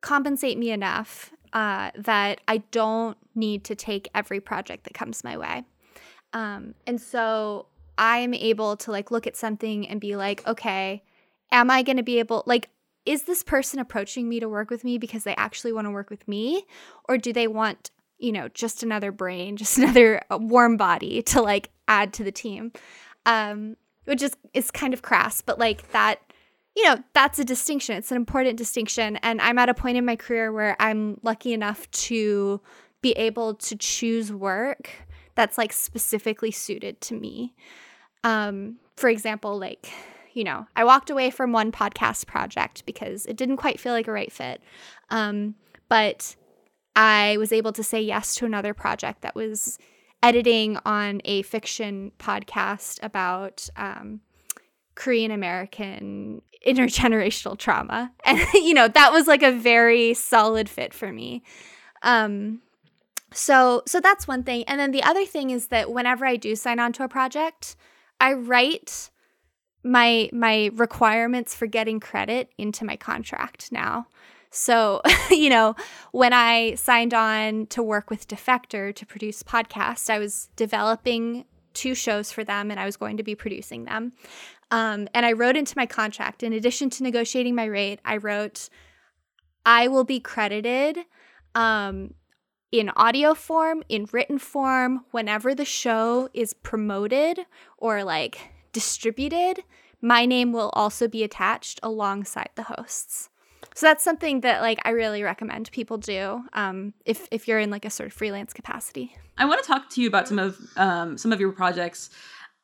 compensate 0.00 0.58
me 0.58 0.72
enough 0.72 1.30
uh, 1.52 1.92
that 1.96 2.40
I 2.48 2.56
don't 2.72 3.16
need 3.36 3.62
to 3.66 3.76
take 3.76 4.08
every 4.16 4.40
project 4.40 4.82
that 4.82 4.94
comes 4.94 5.22
my 5.22 5.36
way. 5.36 5.62
Um, 6.32 6.74
and 6.88 7.00
so 7.00 7.66
I'm 7.98 8.34
able 8.34 8.76
to 8.78 8.90
like 8.90 9.12
look 9.12 9.28
at 9.28 9.36
something 9.36 9.86
and 9.86 10.00
be 10.00 10.16
like, 10.16 10.44
okay, 10.44 11.04
am 11.52 11.70
I 11.70 11.84
going 11.84 11.98
to 11.98 12.02
be 12.02 12.18
able, 12.18 12.42
like, 12.46 12.68
is 13.06 13.22
this 13.22 13.42
person 13.42 13.78
approaching 13.78 14.28
me 14.28 14.40
to 14.40 14.48
work 14.48 14.68
with 14.68 14.84
me 14.84 14.98
because 14.98 15.24
they 15.24 15.34
actually 15.36 15.72
want 15.72 15.86
to 15.86 15.90
work 15.90 16.10
with 16.10 16.26
me? 16.28 16.64
Or 17.08 17.16
do 17.16 17.32
they 17.32 17.46
want 17.46 17.90
you 18.18 18.32
know 18.32 18.48
just 18.48 18.82
another 18.82 19.12
brain 19.12 19.56
just 19.62 19.78
another 19.78 20.20
uh, 20.30 20.38
warm 20.38 20.76
body 20.76 21.22
to 21.22 21.40
like 21.40 21.70
add 21.88 22.12
to 22.14 22.24
the 22.24 22.32
team? 22.32 22.72
Um 23.24 23.76
which 24.04 24.22
is 24.22 24.36
is 24.52 24.70
kind 24.70 24.92
of 24.92 25.02
crass 25.02 25.40
but 25.40 25.58
like 25.58 25.90
that 25.92 26.20
you 26.76 26.84
know 26.84 26.98
that's 27.14 27.38
a 27.38 27.44
distinction. 27.44 27.96
It's 27.96 28.10
an 28.10 28.16
important 28.16 28.58
distinction 28.58 29.16
and 29.18 29.40
i'm 29.40 29.58
at 29.58 29.68
a 29.68 29.74
point 29.74 29.96
in 29.96 30.04
my 30.04 30.16
career 30.16 30.52
where 30.52 30.76
i'm 30.80 31.18
lucky 31.22 31.52
enough 31.52 31.90
to 31.92 32.60
be 33.02 33.12
able 33.12 33.54
to 33.54 33.76
choose 33.76 34.32
work 34.32 34.90
that's 35.34 35.58
like 35.58 35.72
specifically 35.72 36.50
suited 36.50 37.00
to 37.02 37.14
me. 37.14 37.54
Um 38.24 38.76
for 38.96 39.08
example 39.08 39.58
like 39.58 39.90
you 40.36 40.44
know, 40.44 40.66
I 40.76 40.84
walked 40.84 41.08
away 41.08 41.30
from 41.30 41.52
one 41.52 41.72
podcast 41.72 42.26
project 42.26 42.84
because 42.84 43.24
it 43.24 43.38
didn't 43.38 43.56
quite 43.56 43.80
feel 43.80 43.94
like 43.94 44.06
a 44.06 44.12
right 44.12 44.30
fit. 44.30 44.60
Um, 45.08 45.54
but 45.88 46.36
I 46.94 47.38
was 47.38 47.52
able 47.52 47.72
to 47.72 47.82
say 47.82 48.02
yes 48.02 48.34
to 48.36 48.44
another 48.44 48.74
project 48.74 49.22
that 49.22 49.34
was 49.34 49.78
editing 50.22 50.76
on 50.84 51.22
a 51.24 51.40
fiction 51.40 52.12
podcast 52.18 52.98
about 53.02 53.66
um, 53.76 54.20
Korean 54.94 55.30
American 55.30 56.42
intergenerational 56.66 57.56
trauma. 57.56 58.12
And, 58.26 58.40
you 58.52 58.74
know, 58.74 58.88
that 58.88 59.12
was 59.12 59.26
like 59.26 59.42
a 59.42 59.52
very 59.52 60.12
solid 60.12 60.68
fit 60.68 60.92
for 60.92 61.10
me. 61.10 61.44
Um, 62.02 62.60
so, 63.32 63.82
so 63.86 64.00
that's 64.00 64.28
one 64.28 64.42
thing. 64.42 64.64
And 64.64 64.78
then 64.78 64.90
the 64.90 65.02
other 65.02 65.24
thing 65.24 65.48
is 65.48 65.68
that 65.68 65.90
whenever 65.90 66.26
I 66.26 66.36
do 66.36 66.54
sign 66.56 66.78
on 66.78 66.92
to 66.94 67.04
a 67.04 67.08
project, 67.08 67.74
I 68.20 68.34
write 68.34 69.10
my 69.86 70.28
my 70.32 70.70
requirements 70.74 71.54
for 71.54 71.66
getting 71.66 72.00
credit 72.00 72.50
into 72.58 72.84
my 72.84 72.96
contract 72.96 73.70
now. 73.70 74.06
So, 74.50 75.02
you 75.30 75.50
know, 75.50 75.76
when 76.12 76.32
I 76.32 76.74
signed 76.74 77.14
on 77.14 77.66
to 77.68 77.82
work 77.82 78.10
with 78.10 78.28
Defector 78.28 78.94
to 78.94 79.06
produce 79.06 79.42
podcasts, 79.42 80.10
I 80.10 80.18
was 80.18 80.48
developing 80.56 81.44
two 81.74 81.94
shows 81.94 82.32
for 82.32 82.42
them 82.42 82.70
and 82.70 82.80
I 82.80 82.86
was 82.86 82.96
going 82.96 83.18
to 83.18 83.22
be 83.22 83.34
producing 83.34 83.84
them. 83.84 84.12
Um, 84.70 85.08
and 85.14 85.24
I 85.24 85.32
wrote 85.32 85.56
into 85.56 85.74
my 85.76 85.86
contract, 85.86 86.42
in 86.42 86.52
addition 86.52 86.90
to 86.90 87.02
negotiating 87.02 87.54
my 87.54 87.66
rate, 87.66 88.00
I 88.04 88.16
wrote, 88.16 88.68
I 89.64 89.88
will 89.88 90.04
be 90.04 90.18
credited 90.18 90.98
um, 91.54 92.14
in 92.72 92.90
audio 92.96 93.34
form, 93.34 93.82
in 93.88 94.08
written 94.10 94.38
form, 94.38 95.04
whenever 95.10 95.54
the 95.54 95.64
show 95.64 96.28
is 96.34 96.52
promoted 96.52 97.40
or 97.78 98.02
like 98.02 98.38
distributed, 98.76 99.64
my 100.02 100.26
name 100.26 100.52
will 100.52 100.68
also 100.74 101.08
be 101.08 101.24
attached 101.24 101.80
alongside 101.82 102.50
the 102.56 102.64
hosts. 102.64 103.30
so 103.74 103.86
that's 103.86 104.04
something 104.04 104.42
that 104.42 104.60
like 104.60 104.78
I 104.84 104.90
really 104.90 105.22
recommend 105.22 105.70
people 105.72 105.96
do 105.96 106.42
um, 106.52 106.92
if 107.06 107.26
if 107.30 107.48
you're 107.48 107.58
in 107.58 107.70
like 107.70 107.86
a 107.86 107.90
sort 107.90 108.08
of 108.08 108.12
freelance 108.12 108.52
capacity. 108.52 109.16
I 109.38 109.46
want 109.46 109.62
to 109.62 109.66
talk 109.66 109.88
to 109.92 110.02
you 110.02 110.08
about 110.08 110.28
some 110.28 110.38
of 110.38 110.58
um, 110.76 111.16
some 111.16 111.32
of 111.32 111.40
your 111.40 111.52
projects. 111.52 112.10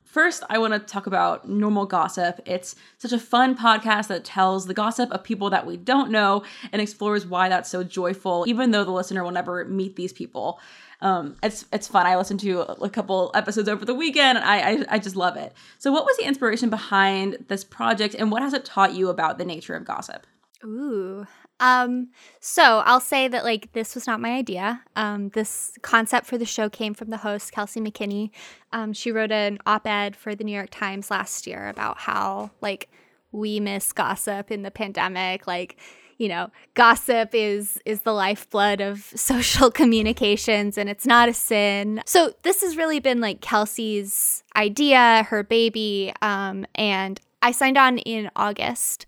First, 0.04 0.42
I 0.50 0.59
want 0.59 0.75
to 0.75 0.81
talk 0.81 1.07
about 1.07 1.49
Normal 1.49 1.87
Gossip. 1.87 2.40
It's 2.45 2.76
such 2.99 3.12
a 3.12 3.19
fun 3.19 3.57
podcast 3.57 4.09
that 4.09 4.23
tells 4.26 4.66
the 4.66 4.75
gossip 4.75 5.11
of 5.11 5.25
people 5.25 5.49
that 5.49 5.64
we 5.64 5.78
don't 5.78 6.11
know 6.11 6.45
and 6.73 6.83
explores 6.83 7.25
why 7.25 7.49
that's 7.49 7.71
so 7.71 7.83
joyful, 7.83 8.45
even 8.47 8.73
though 8.73 8.85
the 8.85 8.90
listener 8.90 9.25
will 9.25 9.31
never 9.31 9.64
meet 9.64 9.97
these 9.97 10.12
people. 10.12 10.61
Um, 11.02 11.37
it's 11.42 11.66
it's 11.73 11.88
fun. 11.88 12.06
I 12.06 12.16
listened 12.16 12.40
to 12.40 12.61
a, 12.61 12.88
couple 12.88 13.30
episodes 13.35 13.68
over 13.68 13.85
the 13.85 13.94
weekend. 13.94 14.38
And 14.38 14.47
I, 14.47 14.59
I 14.59 14.85
I 14.90 14.99
just 14.99 15.16
love 15.16 15.37
it. 15.37 15.52
So, 15.78 15.92
what 15.92 16.06
was 16.06 16.16
the 16.16 16.25
inspiration 16.25 16.71
behind 16.71 17.44
this 17.49 17.64
project, 17.64 18.14
and 18.14 18.30
what 18.30 18.40
has 18.40 18.54
it 18.54 18.64
taught 18.64 18.94
you 18.94 19.09
about 19.09 19.37
the 19.37 19.44
nature 19.44 19.75
of 19.75 19.85
gossip? 19.85 20.26
Ooh. 20.64 21.26
Um, 21.59 22.09
so 22.40 22.82
I'll 22.87 23.00
say 23.00 23.28
that 23.28 23.44
like 23.44 23.73
this 23.73 23.94
was 23.94 24.06
not 24.06 24.21
my 24.21 24.30
idea. 24.30 24.82
Um, 24.97 25.28
this 25.30 25.76
concept 25.82 26.26
for 26.26 26.38
the 26.38 26.47
show 26.47 26.68
came 26.68 26.94
from 26.94 27.11
the 27.11 27.18
host, 27.18 27.52
Kelsey 27.52 27.80
McKinney. 27.80 28.30
Um, 28.73 28.92
she 28.92 29.12
wrote 29.12 29.30
an 29.30 29.59
op-ed 29.66 30.16
for 30.16 30.35
the 30.35 30.44
New 30.44 30.54
York 30.54 30.71
Times 30.71 31.11
last 31.11 31.47
year 31.47 31.68
about 31.68 31.99
how 31.99 32.50
like 32.61 32.88
we 33.32 33.61
miss 33.61 33.92
gossip 33.92 34.50
in 34.50 34.62
the 34.62 34.71
pandemic. 34.71 35.47
Like, 35.47 35.78
you 36.23 36.29
know, 36.29 36.52
gossip 36.75 37.31
is 37.33 37.81
is 37.85 38.02
the 38.02 38.12
lifeblood 38.12 38.81
of 38.81 39.00
social 39.17 39.73
communications 39.73 40.79
and 40.79 40.88
it's 40.88 41.05
not 41.05 41.29
a 41.29 41.35
sin. 41.35 42.00
So 42.07 42.33
this 42.43 42.62
has 42.62 42.76
really 42.76 43.00
been 43.00 43.21
like 43.21 43.41
Kelsey's 43.41 44.45
idea, 44.55 45.26
her 45.29 45.43
baby. 45.43 46.12
Um, 46.23 46.64
and 46.76 47.21
I 47.43 47.50
signed 47.50 47.76
on 47.76 47.99
in 47.99 48.31
August 48.37 49.05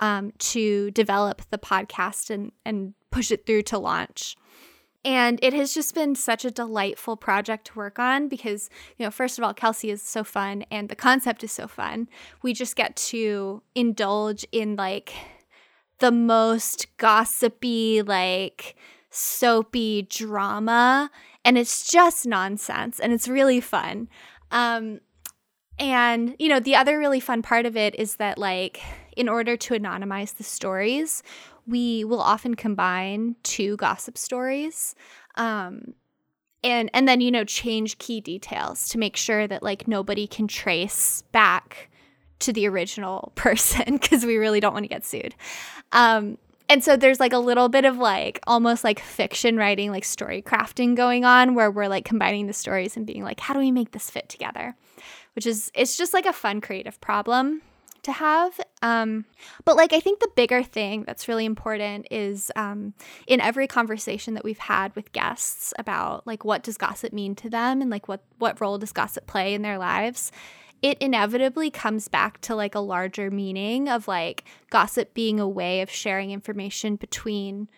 um, 0.00 0.32
to 0.38 0.90
develop 0.90 1.42
the 1.50 1.58
podcast 1.58 2.30
and, 2.30 2.50
and 2.64 2.94
push 3.12 3.30
it 3.30 3.46
through 3.46 3.62
to 3.62 3.78
launch. 3.78 4.34
And 5.04 5.38
it 5.40 5.52
has 5.52 5.72
just 5.72 5.94
been 5.94 6.16
such 6.16 6.44
a 6.44 6.50
delightful 6.50 7.16
project 7.16 7.68
to 7.68 7.74
work 7.76 8.00
on 8.00 8.26
because, 8.26 8.68
you 8.98 9.06
know, 9.06 9.12
first 9.12 9.38
of 9.38 9.44
all, 9.44 9.54
Kelsey 9.54 9.88
is 9.88 10.02
so 10.02 10.24
fun 10.24 10.64
and 10.68 10.88
the 10.88 10.96
concept 10.96 11.44
is 11.44 11.52
so 11.52 11.68
fun. 11.68 12.08
We 12.42 12.52
just 12.52 12.74
get 12.74 12.96
to 12.96 13.62
indulge 13.76 14.44
in 14.50 14.74
like 14.74 15.14
the 15.98 16.12
most 16.12 16.86
gossipy, 16.96 18.02
like 18.02 18.76
soapy 19.10 20.02
drama. 20.02 21.10
And 21.44 21.56
it's 21.56 21.90
just 21.90 22.26
nonsense 22.26 22.98
and 23.00 23.12
it's 23.12 23.28
really 23.28 23.60
fun. 23.60 24.08
Um, 24.50 25.00
and, 25.78 26.34
you 26.38 26.48
know, 26.48 26.60
the 26.60 26.74
other 26.76 26.98
really 26.98 27.20
fun 27.20 27.42
part 27.42 27.66
of 27.66 27.76
it 27.76 27.94
is 27.96 28.16
that, 28.16 28.38
like, 28.38 28.80
in 29.16 29.28
order 29.28 29.56
to 29.56 29.74
anonymize 29.74 30.36
the 30.36 30.44
stories, 30.44 31.22
we 31.66 32.04
will 32.04 32.20
often 32.20 32.54
combine 32.54 33.36
two 33.42 33.76
gossip 33.76 34.16
stories. 34.16 34.94
Um, 35.34 35.94
and 36.64 36.90
and 36.92 37.06
then 37.06 37.20
you 37.20 37.30
know 37.30 37.44
change 37.44 37.98
key 37.98 38.20
details 38.20 38.88
to 38.88 38.98
make 38.98 39.16
sure 39.16 39.46
that 39.46 39.62
like 39.62 39.86
nobody 39.86 40.26
can 40.26 40.48
trace 40.48 41.22
back 41.32 41.90
to 42.40 42.52
the 42.52 42.66
original 42.68 43.32
person 43.34 43.96
because 43.96 44.24
we 44.24 44.36
really 44.36 44.60
don't 44.60 44.72
want 44.72 44.84
to 44.84 44.88
get 44.88 45.04
sued 45.04 45.34
um, 45.92 46.38
and 46.68 46.82
so 46.82 46.96
there's 46.96 47.20
like 47.20 47.32
a 47.32 47.38
little 47.38 47.68
bit 47.68 47.84
of 47.84 47.96
like 47.96 48.40
almost 48.46 48.82
like 48.82 48.98
fiction 48.98 49.56
writing 49.56 49.90
like 49.90 50.04
story 50.04 50.42
crafting 50.42 50.96
going 50.96 51.24
on 51.24 51.54
where 51.54 51.70
we're 51.70 51.88
like 51.88 52.04
combining 52.04 52.46
the 52.46 52.52
stories 52.52 52.96
and 52.96 53.06
being 53.06 53.22
like 53.22 53.40
how 53.40 53.54
do 53.54 53.60
we 53.60 53.70
make 53.70 53.92
this 53.92 54.10
fit 54.10 54.28
together 54.28 54.74
which 55.34 55.46
is 55.46 55.70
it's 55.74 55.96
just 55.96 56.14
like 56.14 56.26
a 56.26 56.32
fun 56.32 56.60
creative 56.60 57.00
problem 57.00 57.62
to 58.06 58.12
have. 58.12 58.58
Um, 58.82 59.26
but 59.64 59.76
like 59.76 59.92
I 59.92 60.00
think 60.00 60.20
the 60.20 60.30
bigger 60.34 60.62
thing 60.62 61.04
that's 61.06 61.28
really 61.28 61.44
important 61.44 62.06
is 62.10 62.50
um, 62.56 62.94
in 63.26 63.40
every 63.40 63.66
conversation 63.66 64.34
that 64.34 64.44
we've 64.44 64.58
had 64.58 64.94
with 64.96 65.12
guests 65.12 65.74
about 65.78 66.26
like 66.26 66.44
what 66.44 66.62
does 66.62 66.78
gossip 66.78 67.12
mean 67.12 67.34
to 67.36 67.50
them 67.50 67.82
and 67.82 67.90
like 67.90 68.08
what 68.08 68.22
what 68.38 68.60
role 68.60 68.78
does 68.78 68.92
gossip 68.92 69.26
play 69.26 69.54
in 69.54 69.62
their 69.62 69.76
lives. 69.76 70.32
It 70.86 70.98
inevitably 70.98 71.72
comes 71.72 72.06
back 72.06 72.40
to 72.42 72.54
like 72.54 72.76
a 72.76 72.80
larger 72.80 73.28
meaning 73.28 73.88
of 73.88 74.06
like 74.06 74.44
gossip 74.70 75.14
being 75.14 75.40
a 75.40 75.48
way 75.48 75.80
of 75.80 75.90
sharing 75.90 76.30
information 76.30 76.94
between 76.94 77.68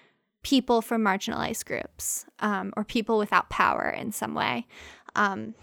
people 0.42 0.82
from 0.82 1.00
marginalized 1.00 1.64
groups 1.64 2.26
um, 2.40 2.70
or 2.76 2.84
people 2.84 3.16
without 3.16 3.48
power 3.48 3.88
in 3.88 4.12
some 4.12 4.34
way. 4.34 4.66
Um, 5.16 5.54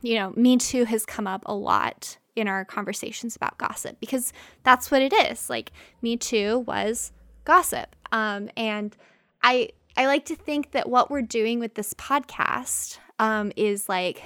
you 0.00 0.14
know, 0.14 0.32
Me 0.34 0.56
Too 0.56 0.84
has 0.84 1.04
come 1.04 1.26
up 1.26 1.42
a 1.44 1.54
lot 1.54 2.16
in 2.36 2.48
our 2.48 2.64
conversations 2.64 3.36
about 3.36 3.58
gossip 3.58 4.00
because 4.00 4.32
that's 4.62 4.90
what 4.90 5.02
it 5.02 5.12
is. 5.12 5.50
Like 5.50 5.72
Me 6.00 6.16
Too 6.16 6.60
was 6.60 7.12
gossip. 7.44 7.94
Um, 8.12 8.48
and 8.56 8.96
I 9.42 9.68
I 9.94 10.06
like 10.06 10.24
to 10.24 10.36
think 10.36 10.70
that 10.70 10.88
what 10.88 11.10
we're 11.10 11.20
doing 11.20 11.60
with 11.60 11.74
this 11.74 11.92
podcast 11.92 12.96
um, 13.18 13.52
is 13.56 13.90
like 13.90 14.22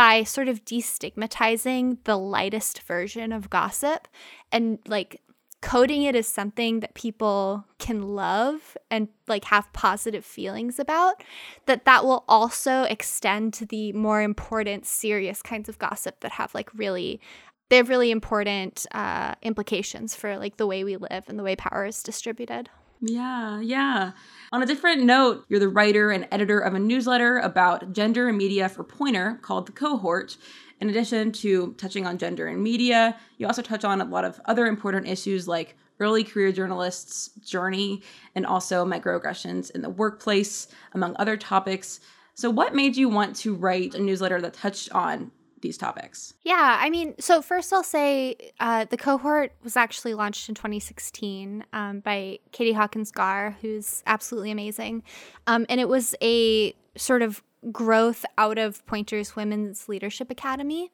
by 0.00 0.24
sort 0.24 0.48
of 0.48 0.64
destigmatizing 0.64 1.98
the 2.04 2.16
lightest 2.16 2.80
version 2.84 3.32
of 3.32 3.50
gossip 3.50 4.08
and 4.50 4.78
like 4.86 5.20
coding 5.60 6.04
it 6.04 6.16
as 6.16 6.26
something 6.26 6.80
that 6.80 6.94
people 6.94 7.66
can 7.78 8.14
love 8.14 8.78
and 8.90 9.08
like 9.28 9.44
have 9.44 9.70
positive 9.74 10.24
feelings 10.24 10.78
about 10.78 11.22
that 11.66 11.84
that 11.84 12.02
will 12.02 12.24
also 12.28 12.84
extend 12.84 13.52
to 13.52 13.66
the 13.66 13.92
more 13.92 14.22
important 14.22 14.86
serious 14.86 15.42
kinds 15.42 15.68
of 15.68 15.78
gossip 15.78 16.18
that 16.20 16.32
have 16.32 16.54
like 16.54 16.72
really 16.72 17.20
they 17.68 17.76
have 17.76 17.90
really 17.90 18.10
important 18.10 18.86
uh, 18.92 19.34
implications 19.42 20.14
for 20.14 20.38
like 20.38 20.56
the 20.56 20.66
way 20.66 20.82
we 20.82 20.96
live 20.96 21.24
and 21.28 21.38
the 21.38 21.42
way 21.42 21.54
power 21.54 21.84
is 21.84 22.02
distributed 22.02 22.70
yeah, 23.00 23.60
yeah. 23.60 24.12
On 24.52 24.62
a 24.62 24.66
different 24.66 25.02
note, 25.02 25.44
you're 25.48 25.60
the 25.60 25.68
writer 25.68 26.10
and 26.10 26.28
editor 26.30 26.58
of 26.58 26.74
a 26.74 26.78
newsletter 26.78 27.38
about 27.38 27.92
gender 27.92 28.28
and 28.28 28.36
media 28.36 28.68
for 28.68 28.84
Poynter 28.84 29.38
called 29.42 29.66
The 29.66 29.72
Cohort. 29.72 30.36
In 30.80 30.90
addition 30.90 31.32
to 31.32 31.74
touching 31.74 32.06
on 32.06 32.18
gender 32.18 32.46
and 32.46 32.62
media, 32.62 33.16
you 33.38 33.46
also 33.46 33.62
touch 33.62 33.84
on 33.84 34.00
a 34.00 34.04
lot 34.04 34.24
of 34.24 34.40
other 34.46 34.66
important 34.66 35.06
issues 35.06 35.46
like 35.48 35.76
early 35.98 36.24
career 36.24 36.52
journalists' 36.52 37.30
journey 37.44 38.02
and 38.34 38.46
also 38.46 38.84
microaggressions 38.84 39.70
in 39.70 39.82
the 39.82 39.90
workplace, 39.90 40.68
among 40.92 41.14
other 41.18 41.36
topics. 41.36 42.00
So, 42.34 42.48
what 42.48 42.74
made 42.74 42.96
you 42.96 43.08
want 43.08 43.36
to 43.36 43.54
write 43.54 43.94
a 43.94 44.00
newsletter 44.00 44.40
that 44.40 44.54
touched 44.54 44.90
on 44.92 45.30
these 45.60 45.78
topics? 45.78 46.34
Yeah, 46.42 46.78
I 46.80 46.90
mean, 46.90 47.14
so 47.18 47.42
first 47.42 47.72
I'll 47.72 47.82
say 47.82 48.36
uh, 48.60 48.84
the 48.84 48.96
cohort 48.96 49.52
was 49.62 49.76
actually 49.76 50.14
launched 50.14 50.48
in 50.48 50.54
2016 50.54 51.64
um, 51.72 52.00
by 52.00 52.38
Katie 52.52 52.72
Hawkins 52.72 53.12
Gaar, 53.12 53.56
who's 53.60 54.02
absolutely 54.06 54.50
amazing. 54.50 55.02
Um, 55.46 55.66
and 55.68 55.80
it 55.80 55.88
was 55.88 56.14
a 56.22 56.74
sort 56.96 57.22
of 57.22 57.42
growth 57.70 58.24
out 58.38 58.58
of 58.58 58.84
Poynter's 58.86 59.36
Women's 59.36 59.88
Leadership 59.88 60.30
Academy, 60.30 60.90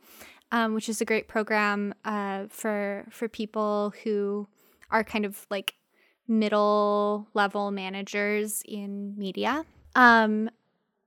um, 0.53 0.75
which 0.75 0.89
is 0.89 1.01
a 1.01 1.05
great 1.05 1.29
program 1.29 1.95
uh, 2.05 2.47
for 2.49 3.07
for 3.11 3.29
people 3.29 3.93
who 4.05 4.49
are 4.91 5.05
kind 5.05 5.25
of 5.25 5.47
like 5.51 5.75
middle 6.29 7.29
level 7.35 7.71
managers 7.71 8.63
in 8.67 9.17
media. 9.17 9.65
Um, 9.95 10.51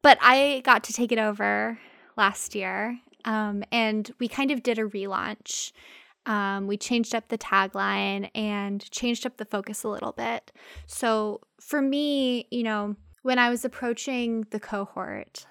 but 0.01 0.17
I 0.21 0.61
got 0.63 0.83
to 0.85 0.93
take 0.93 1.11
it 1.11 1.19
over 1.19 1.77
last 2.15 2.55
year, 2.55 2.99
um, 3.25 3.63
and 3.71 4.11
we 4.19 4.27
kind 4.27 4.51
of 4.51 4.63
did 4.63 4.79
a 4.79 4.83
relaunch. 4.83 5.71
Um, 6.25 6.67
we 6.67 6.77
changed 6.77 7.15
up 7.15 7.29
the 7.29 7.37
tagline 7.37 8.29
and 8.35 8.89
changed 8.91 9.25
up 9.25 9.37
the 9.37 9.45
focus 9.45 9.83
a 9.83 9.89
little 9.89 10.11
bit. 10.11 10.51
So 10.85 11.41
for 11.59 11.81
me, 11.81 12.47
you 12.51 12.63
know, 12.63 12.95
when 13.23 13.39
I 13.39 13.49
was 13.49 13.65
approaching 13.65 14.45
the 14.51 14.59
cohort, 14.59 15.45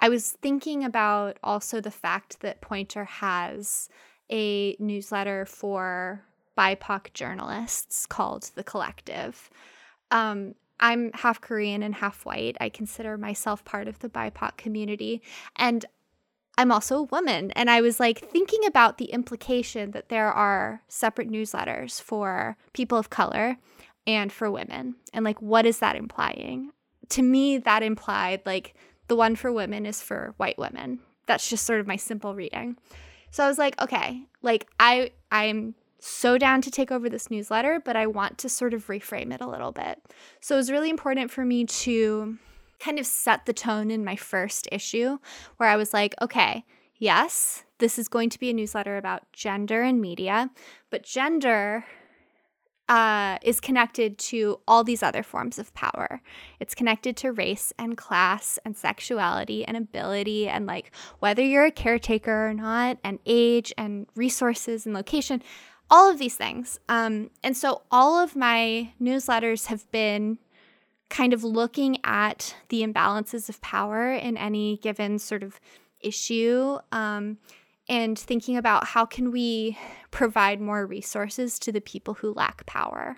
I 0.00 0.08
was 0.08 0.32
thinking 0.42 0.84
about 0.84 1.38
also 1.42 1.80
the 1.80 1.90
fact 1.90 2.40
that 2.40 2.60
Poynter 2.60 3.04
has 3.04 3.88
a 4.30 4.76
newsletter 4.78 5.46
for 5.46 6.22
BIPOC 6.58 7.12
journalists 7.14 8.06
called 8.06 8.50
The 8.54 8.64
Collective. 8.64 9.50
Um, 10.10 10.54
I'm 10.78 11.10
half 11.14 11.40
Korean 11.40 11.82
and 11.82 11.94
half 11.94 12.26
white. 12.26 12.56
I 12.60 12.68
consider 12.68 13.16
myself 13.16 13.64
part 13.64 13.88
of 13.88 13.98
the 14.00 14.08
BIPOC 14.08 14.56
community. 14.56 15.22
And 15.56 15.86
I'm 16.58 16.72
also 16.72 16.98
a 16.98 17.02
woman. 17.02 17.50
And 17.52 17.70
I 17.70 17.80
was 17.80 18.00
like 18.00 18.18
thinking 18.18 18.64
about 18.66 18.98
the 18.98 19.06
implication 19.06 19.90
that 19.90 20.08
there 20.08 20.32
are 20.32 20.82
separate 20.88 21.30
newsletters 21.30 22.00
for 22.00 22.56
people 22.72 22.98
of 22.98 23.10
color 23.10 23.58
and 24.06 24.32
for 24.32 24.50
women. 24.50 24.94
And 25.12 25.24
like, 25.24 25.40
what 25.42 25.66
is 25.66 25.80
that 25.80 25.96
implying? 25.96 26.72
To 27.10 27.22
me, 27.22 27.58
that 27.58 27.82
implied 27.82 28.42
like 28.46 28.74
the 29.08 29.16
one 29.16 29.36
for 29.36 29.52
women 29.52 29.86
is 29.86 30.00
for 30.00 30.34
white 30.38 30.58
women. 30.58 31.00
That's 31.26 31.48
just 31.48 31.66
sort 31.66 31.80
of 31.80 31.86
my 31.86 31.96
simple 31.96 32.34
reading. 32.34 32.76
So 33.30 33.44
I 33.44 33.48
was 33.48 33.58
like, 33.58 33.80
okay, 33.80 34.22
like 34.42 34.66
I 34.80 35.10
I'm 35.30 35.74
so 35.98 36.38
down 36.38 36.62
to 36.62 36.70
take 36.70 36.92
over 36.92 37.08
this 37.08 37.30
newsletter, 37.30 37.80
but 37.84 37.96
I 37.96 38.06
want 38.06 38.38
to 38.38 38.48
sort 38.48 38.74
of 38.74 38.86
reframe 38.86 39.32
it 39.34 39.40
a 39.40 39.48
little 39.48 39.72
bit. 39.72 40.00
So 40.40 40.54
it 40.54 40.58
was 40.58 40.70
really 40.70 40.90
important 40.90 41.30
for 41.30 41.44
me 41.44 41.64
to 41.64 42.38
kind 42.78 42.98
of 42.98 43.06
set 43.06 43.46
the 43.46 43.52
tone 43.52 43.90
in 43.90 44.04
my 44.04 44.16
first 44.16 44.68
issue 44.72 45.18
where 45.56 45.68
I 45.68 45.76
was 45.76 45.92
like, 45.92 46.14
okay, 46.20 46.64
yes, 46.98 47.64
this 47.78 47.98
is 47.98 48.08
going 48.08 48.30
to 48.30 48.38
be 48.38 48.50
a 48.50 48.54
newsletter 48.54 48.96
about 48.96 49.30
gender 49.32 49.82
and 49.82 50.00
media, 50.00 50.50
but 50.90 51.02
gender 51.02 51.84
uh, 52.88 53.38
is 53.42 53.60
connected 53.60 54.16
to 54.16 54.60
all 54.68 54.84
these 54.84 55.02
other 55.02 55.22
forms 55.22 55.58
of 55.58 55.74
power. 55.74 56.20
It's 56.60 56.74
connected 56.74 57.16
to 57.18 57.32
race 57.32 57.72
and 57.78 57.96
class 57.96 58.58
and 58.64 58.76
sexuality 58.76 59.64
and 59.64 59.76
ability 59.76 60.48
and 60.48 60.66
like 60.66 60.92
whether 61.18 61.42
you're 61.42 61.64
a 61.64 61.72
caretaker 61.72 62.48
or 62.48 62.54
not, 62.54 62.98
and 63.02 63.18
age 63.26 63.72
and 63.76 64.06
resources 64.14 64.86
and 64.86 64.94
location, 64.94 65.42
all 65.90 66.10
of 66.10 66.18
these 66.18 66.36
things. 66.36 66.78
Um, 66.88 67.30
and 67.42 67.56
so 67.56 67.82
all 67.90 68.18
of 68.18 68.36
my 68.36 68.92
newsletters 69.00 69.66
have 69.66 69.90
been 69.90 70.38
kind 71.08 71.32
of 71.32 71.44
looking 71.44 71.98
at 72.04 72.54
the 72.68 72.82
imbalances 72.82 73.48
of 73.48 73.60
power 73.60 74.12
in 74.12 74.36
any 74.36 74.78
given 74.78 75.18
sort 75.18 75.42
of 75.42 75.60
issue. 76.00 76.78
Um, 76.92 77.38
and 77.88 78.18
thinking 78.18 78.56
about 78.56 78.88
how 78.88 79.04
can 79.04 79.30
we 79.30 79.78
provide 80.10 80.60
more 80.60 80.86
resources 80.86 81.58
to 81.60 81.72
the 81.72 81.80
people 81.80 82.14
who 82.14 82.32
lack 82.32 82.66
power. 82.66 83.16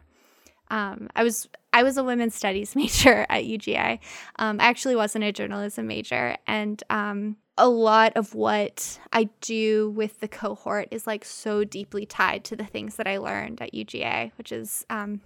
Um, 0.71 1.09
I 1.17 1.25
was 1.25 1.49
I 1.73 1.83
was 1.83 1.97
a 1.97 2.05
women's 2.05 2.35
studies 2.35 2.77
major 2.77 3.27
at 3.29 3.45
UGA. 3.45 4.01
Um, 4.37 4.61
I 4.61 4.65
actually 4.65 4.97
wasn't 4.97 5.25
a 5.25 5.33
journalism 5.33 5.87
major, 5.87 6.37
and 6.47 6.83
um, 6.91 7.37
a 7.57 7.69
lot 7.69 8.13
of 8.17 8.35
what 8.35 8.99
I 9.13 9.31
do 9.41 9.91
with 9.91 10.21
the 10.21 10.29
cohort 10.29 10.89
is 10.91 11.07
like 11.07 11.25
so 11.25 11.65
deeply 11.65 12.05
tied 12.07 12.45
to 12.45 12.57
the 12.57 12.65
things 12.65 12.97
that 12.97 13.07
I 13.07 13.19
learned 13.19 13.63
at 13.63 13.73
UGA, 13.73 14.33
which 14.37 14.53
is 14.53 14.85
um, 14.91 15.23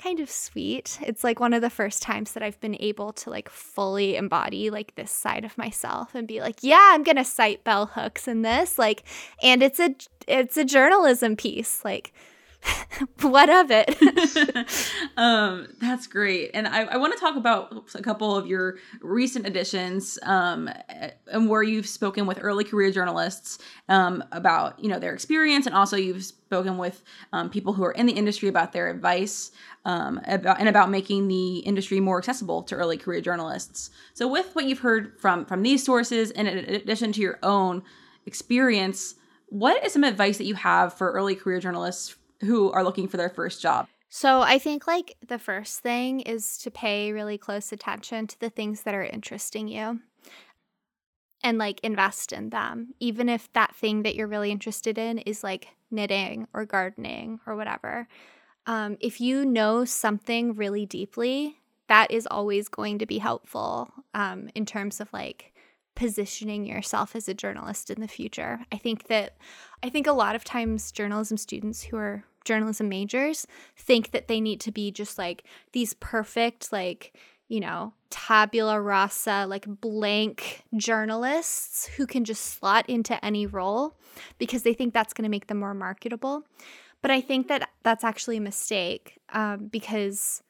kind 0.00 0.20
of 0.20 0.30
sweet. 0.30 0.98
It's 1.02 1.22
like 1.22 1.40
one 1.40 1.52
of 1.52 1.62
the 1.62 1.70
first 1.70 2.02
times 2.02 2.32
that 2.32 2.42
I've 2.42 2.60
been 2.60 2.76
able 2.80 3.12
to 3.14 3.30
like 3.30 3.48
fully 3.48 4.16
embody 4.16 4.70
like 4.70 4.94
this 4.94 5.10
side 5.10 5.44
of 5.44 5.58
myself 5.58 6.14
and 6.14 6.26
be 6.26 6.40
like, 6.40 6.62
yeah, 6.62 6.90
I'm 6.92 7.02
going 7.02 7.16
to 7.16 7.24
cite 7.24 7.64
bell 7.64 7.86
hooks 7.86 8.26
in 8.26 8.42
this 8.42 8.78
like 8.78 9.04
and 9.42 9.62
it's 9.62 9.80
a 9.80 9.94
it's 10.26 10.56
a 10.56 10.64
journalism 10.64 11.36
piece 11.36 11.84
like 11.84 12.12
what 13.22 13.48
of 13.48 13.70
it? 13.70 13.96
um, 15.16 15.68
that's 15.80 16.06
great. 16.06 16.50
And 16.54 16.68
I, 16.68 16.82
I 16.82 16.96
want 16.96 17.12
to 17.14 17.18
talk 17.18 17.36
about 17.36 17.90
a 17.94 18.02
couple 18.02 18.36
of 18.36 18.46
your 18.46 18.78
recent 19.00 19.46
additions 19.46 20.18
um, 20.22 20.68
and 21.30 21.48
where 21.48 21.62
you've 21.62 21.86
spoken 21.86 22.26
with 22.26 22.38
early 22.40 22.64
career 22.64 22.90
journalists 22.90 23.58
um, 23.88 24.22
about, 24.32 24.78
you 24.82 24.88
know, 24.88 24.98
their 24.98 25.14
experience. 25.14 25.66
And 25.66 25.74
also 25.74 25.96
you've 25.96 26.24
spoken 26.24 26.78
with 26.78 27.02
um, 27.32 27.48
people 27.48 27.72
who 27.72 27.84
are 27.84 27.92
in 27.92 28.06
the 28.06 28.12
industry 28.12 28.48
about 28.48 28.72
their 28.72 28.88
advice 28.88 29.50
um, 29.84 30.20
about, 30.26 30.60
and 30.60 30.68
about 30.68 30.90
making 30.90 31.28
the 31.28 31.58
industry 31.58 32.00
more 32.00 32.18
accessible 32.18 32.62
to 32.64 32.74
early 32.74 32.98
career 32.98 33.20
journalists. 33.20 33.90
So 34.14 34.28
with 34.28 34.54
what 34.54 34.66
you've 34.66 34.80
heard 34.80 35.18
from, 35.18 35.46
from 35.46 35.62
these 35.62 35.84
sources, 35.84 36.30
and 36.32 36.46
in 36.46 36.58
addition 36.74 37.12
to 37.12 37.20
your 37.20 37.38
own 37.42 37.82
experience, 38.26 39.14
what 39.46 39.82
is 39.84 39.92
some 39.92 40.04
advice 40.04 40.38
that 40.38 40.44
you 40.44 40.54
have 40.54 40.92
for 40.92 41.12
early 41.12 41.34
career 41.34 41.60
journalists 41.60 42.14
who 42.40 42.70
are 42.72 42.84
looking 42.84 43.08
for 43.08 43.16
their 43.16 43.30
first 43.30 43.60
job? 43.62 43.88
So, 44.08 44.40
I 44.40 44.58
think 44.58 44.86
like 44.86 45.16
the 45.26 45.38
first 45.38 45.80
thing 45.80 46.20
is 46.20 46.58
to 46.58 46.70
pay 46.70 47.12
really 47.12 47.38
close 47.38 47.70
attention 47.70 48.26
to 48.26 48.40
the 48.40 48.50
things 48.50 48.82
that 48.82 48.94
are 48.94 49.04
interesting 49.04 49.68
you 49.68 50.00
and 51.42 51.58
like 51.58 51.80
invest 51.82 52.32
in 52.32 52.50
them, 52.50 52.94
even 53.00 53.28
if 53.28 53.52
that 53.52 53.74
thing 53.74 54.02
that 54.02 54.14
you're 54.14 54.26
really 54.26 54.50
interested 54.50 54.98
in 54.98 55.18
is 55.18 55.44
like 55.44 55.68
knitting 55.90 56.46
or 56.52 56.64
gardening 56.64 57.40
or 57.46 57.56
whatever. 57.56 58.08
Um, 58.66 58.96
if 59.00 59.20
you 59.20 59.44
know 59.44 59.84
something 59.84 60.54
really 60.54 60.86
deeply, 60.86 61.56
that 61.88 62.10
is 62.10 62.26
always 62.30 62.68
going 62.68 62.98
to 62.98 63.06
be 63.06 63.18
helpful 63.18 63.90
um, 64.14 64.48
in 64.54 64.66
terms 64.66 65.00
of 65.00 65.12
like 65.12 65.52
positioning 65.96 66.64
yourself 66.64 67.16
as 67.16 67.28
a 67.28 67.34
journalist 67.34 67.90
in 67.90 68.00
the 68.00 68.08
future. 68.08 68.60
I 68.70 68.76
think 68.76 69.08
that 69.08 69.36
I 69.82 69.88
think 69.88 70.06
a 70.06 70.12
lot 70.12 70.36
of 70.36 70.44
times 70.44 70.92
journalism 70.92 71.36
students 71.36 71.82
who 71.82 71.96
are 71.96 72.24
journalism 72.44 72.88
majors 72.88 73.46
think 73.76 74.10
that 74.12 74.28
they 74.28 74.40
need 74.40 74.60
to 74.60 74.72
be 74.72 74.90
just 74.90 75.18
like 75.18 75.44
these 75.72 75.94
perfect 75.94 76.72
like 76.72 77.16
you 77.48 77.60
know 77.60 77.92
tabula 78.10 78.80
rasa 78.80 79.46
like 79.48 79.66
blank 79.80 80.64
journalists 80.76 81.86
who 81.96 82.06
can 82.06 82.24
just 82.24 82.44
slot 82.44 82.88
into 82.88 83.22
any 83.24 83.46
role 83.46 83.96
because 84.38 84.62
they 84.62 84.74
think 84.74 84.92
that's 84.92 85.12
going 85.12 85.24
to 85.24 85.30
make 85.30 85.46
them 85.46 85.58
more 85.58 85.74
marketable. 85.74 86.44
But 87.02 87.10
i 87.10 87.20
think 87.20 87.48
that 87.48 87.70
that's 87.82 88.04
actually 88.04 88.36
a 88.36 88.42
mistake 88.42 89.18
um, 89.32 89.68
because 89.68 90.42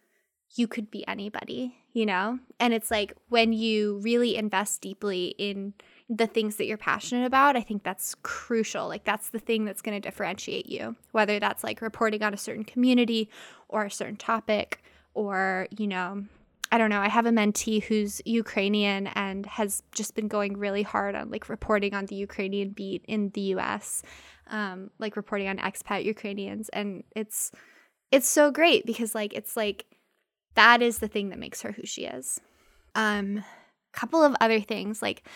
you 0.56 0.66
could 0.66 0.90
be 0.90 1.06
anybody 1.06 1.76
you 1.92 2.06
know? 2.06 2.38
And 2.58 2.72
it's 2.72 2.90
like 2.90 3.14
when 3.28 3.52
you 3.52 3.98
really 4.02 4.36
invest 4.36 4.80
deeply 4.80 5.34
in 5.38 5.74
the 6.12 6.26
things 6.26 6.56
that 6.56 6.66
you're 6.66 6.76
passionate 6.76 7.24
about, 7.24 7.56
I 7.56 7.60
think 7.60 7.84
that's 7.84 8.16
crucial. 8.16 8.88
Like, 8.88 9.04
that's 9.04 9.28
the 9.28 9.38
thing 9.38 9.64
that's 9.64 9.80
going 9.80 9.94
to 9.94 10.06
differentiate 10.06 10.66
you, 10.66 10.96
whether 11.12 11.38
that's 11.38 11.62
like 11.62 11.80
reporting 11.80 12.24
on 12.24 12.34
a 12.34 12.36
certain 12.36 12.64
community 12.64 13.30
or 13.68 13.84
a 13.84 13.90
certain 13.90 14.16
topic, 14.16 14.82
or, 15.14 15.68
you 15.70 15.86
know, 15.86 16.24
I 16.72 16.78
don't 16.78 16.90
know. 16.90 17.00
I 17.00 17.08
have 17.08 17.26
a 17.26 17.30
mentee 17.30 17.82
who's 17.82 18.20
Ukrainian 18.24 19.06
and 19.08 19.46
has 19.46 19.84
just 19.92 20.16
been 20.16 20.26
going 20.26 20.56
really 20.56 20.82
hard 20.82 21.14
on 21.14 21.30
like 21.30 21.48
reporting 21.48 21.94
on 21.94 22.06
the 22.06 22.16
Ukrainian 22.16 22.70
beat 22.70 23.04
in 23.06 23.30
the 23.30 23.54
US, 23.54 24.02
um, 24.48 24.90
like 24.98 25.16
reporting 25.16 25.48
on 25.48 25.58
expat 25.58 26.04
Ukrainians. 26.04 26.68
And 26.70 27.04
it's, 27.14 27.52
it's 28.10 28.28
so 28.28 28.50
great 28.50 28.84
because 28.84 29.14
like, 29.14 29.32
it's 29.32 29.56
like, 29.56 29.86
that 30.56 30.82
is 30.82 30.98
the 30.98 31.08
thing 31.08 31.28
that 31.28 31.38
makes 31.38 31.62
her 31.62 31.70
who 31.70 31.86
she 31.86 32.04
is. 32.04 32.40
Um, 32.96 33.44
couple 33.92 34.22
of 34.22 34.36
other 34.40 34.60
things 34.60 35.02
like 35.02 35.26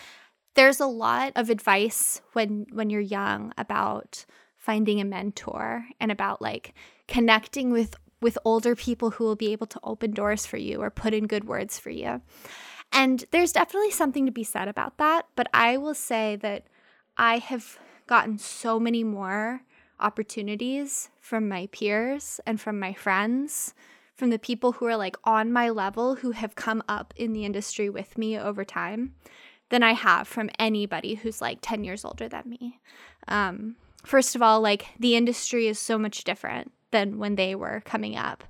there's 0.55 0.79
a 0.79 0.87
lot 0.87 1.33
of 1.35 1.49
advice 1.49 2.21
when 2.33 2.65
when 2.71 2.89
you're 2.89 3.01
young 3.01 3.53
about 3.57 4.25
finding 4.57 4.99
a 4.99 5.05
mentor 5.05 5.85
and 5.99 6.11
about 6.11 6.41
like 6.41 6.73
connecting 7.07 7.71
with 7.71 7.95
with 8.21 8.37
older 8.43 8.75
people 8.75 9.11
who 9.11 9.23
will 9.23 9.35
be 9.35 9.51
able 9.51 9.67
to 9.67 9.79
open 9.83 10.11
doors 10.11 10.45
for 10.45 10.57
you 10.57 10.81
or 10.81 10.89
put 10.89 11.13
in 11.13 11.27
good 11.27 11.43
words 11.43 11.77
for 11.77 11.91
you. 11.91 12.21
And 12.91 13.23
there's 13.31 13.51
definitely 13.51 13.91
something 13.91 14.25
to 14.25 14.31
be 14.31 14.43
said 14.43 14.67
about 14.67 14.97
that, 14.97 15.27
but 15.35 15.47
I 15.53 15.77
will 15.77 15.93
say 15.93 16.37
that 16.37 16.65
I 17.17 17.37
have 17.37 17.77
gotten 18.07 18.37
so 18.37 18.79
many 18.79 19.03
more 19.03 19.61
opportunities 19.99 21.09
from 21.19 21.47
my 21.47 21.67
peers 21.67 22.39
and 22.45 22.59
from 22.59 22.79
my 22.79 22.93
friends, 22.93 23.73
from 24.15 24.29
the 24.29 24.39
people 24.39 24.73
who 24.73 24.85
are 24.85 24.97
like 24.97 25.17
on 25.23 25.51
my 25.51 25.69
level 25.69 26.15
who 26.15 26.31
have 26.31 26.55
come 26.55 26.81
up 26.87 27.13
in 27.17 27.33
the 27.33 27.45
industry 27.45 27.89
with 27.89 28.17
me 28.17 28.39
over 28.39 28.63
time 28.63 29.13
than 29.69 29.83
I 29.83 29.93
have 29.93 30.27
from 30.27 30.49
anybody 30.59 31.15
who's 31.15 31.41
like 31.41 31.59
10 31.61 31.83
years 31.83 32.05
older 32.05 32.29
than 32.29 32.49
me. 32.49 32.79
Um, 33.27 33.75
first 34.03 34.35
of 34.35 34.41
all, 34.41 34.61
like 34.61 34.87
the 34.99 35.15
industry 35.15 35.67
is 35.67 35.79
so 35.79 35.97
much 35.97 36.23
different 36.23 36.71
than 36.91 37.17
when 37.17 37.35
they 37.35 37.55
were 37.55 37.81
coming 37.85 38.15
up. 38.15 38.43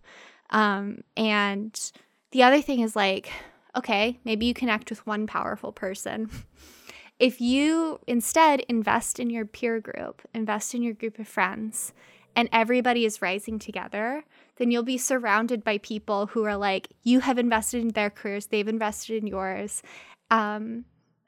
Um, 0.49 0.99
and 1.17 1.91
the 2.31 2.43
other 2.43 2.61
thing 2.61 2.81
is 2.81 2.95
like, 2.95 3.29
okay, 3.75 4.19
maybe 4.23 4.45
you 4.45 4.53
connect 4.53 4.89
with 4.89 5.05
one 5.07 5.27
powerful 5.27 5.71
person. 5.71 6.29
if 7.19 7.41
you 7.41 7.99
instead 8.07 8.61
invest 8.61 9.19
in 9.19 9.29
your 9.29 9.45
peer 9.45 9.79
group, 9.79 10.21
invest 10.33 10.75
in 10.75 10.83
your 10.83 10.93
group 10.93 11.19
of 11.19 11.27
friends, 11.27 11.93
and 12.35 12.49
everybody 12.51 13.05
is 13.05 13.21
rising 13.21 13.57
together, 13.57 14.23
then 14.57 14.69
you'll 14.69 14.83
be 14.83 14.97
surrounded 14.97 15.63
by 15.63 15.77
people 15.77 16.27
who 16.27 16.43
are 16.43 16.57
like, 16.57 16.89
you 17.03 17.21
have 17.21 17.37
invested 17.37 17.81
in 17.81 17.89
their 17.89 18.09
careers, 18.09 18.47
they've 18.47 18.67
invested 18.67 19.21
in 19.21 19.27
yours. 19.27 19.81
Um, 20.29 20.85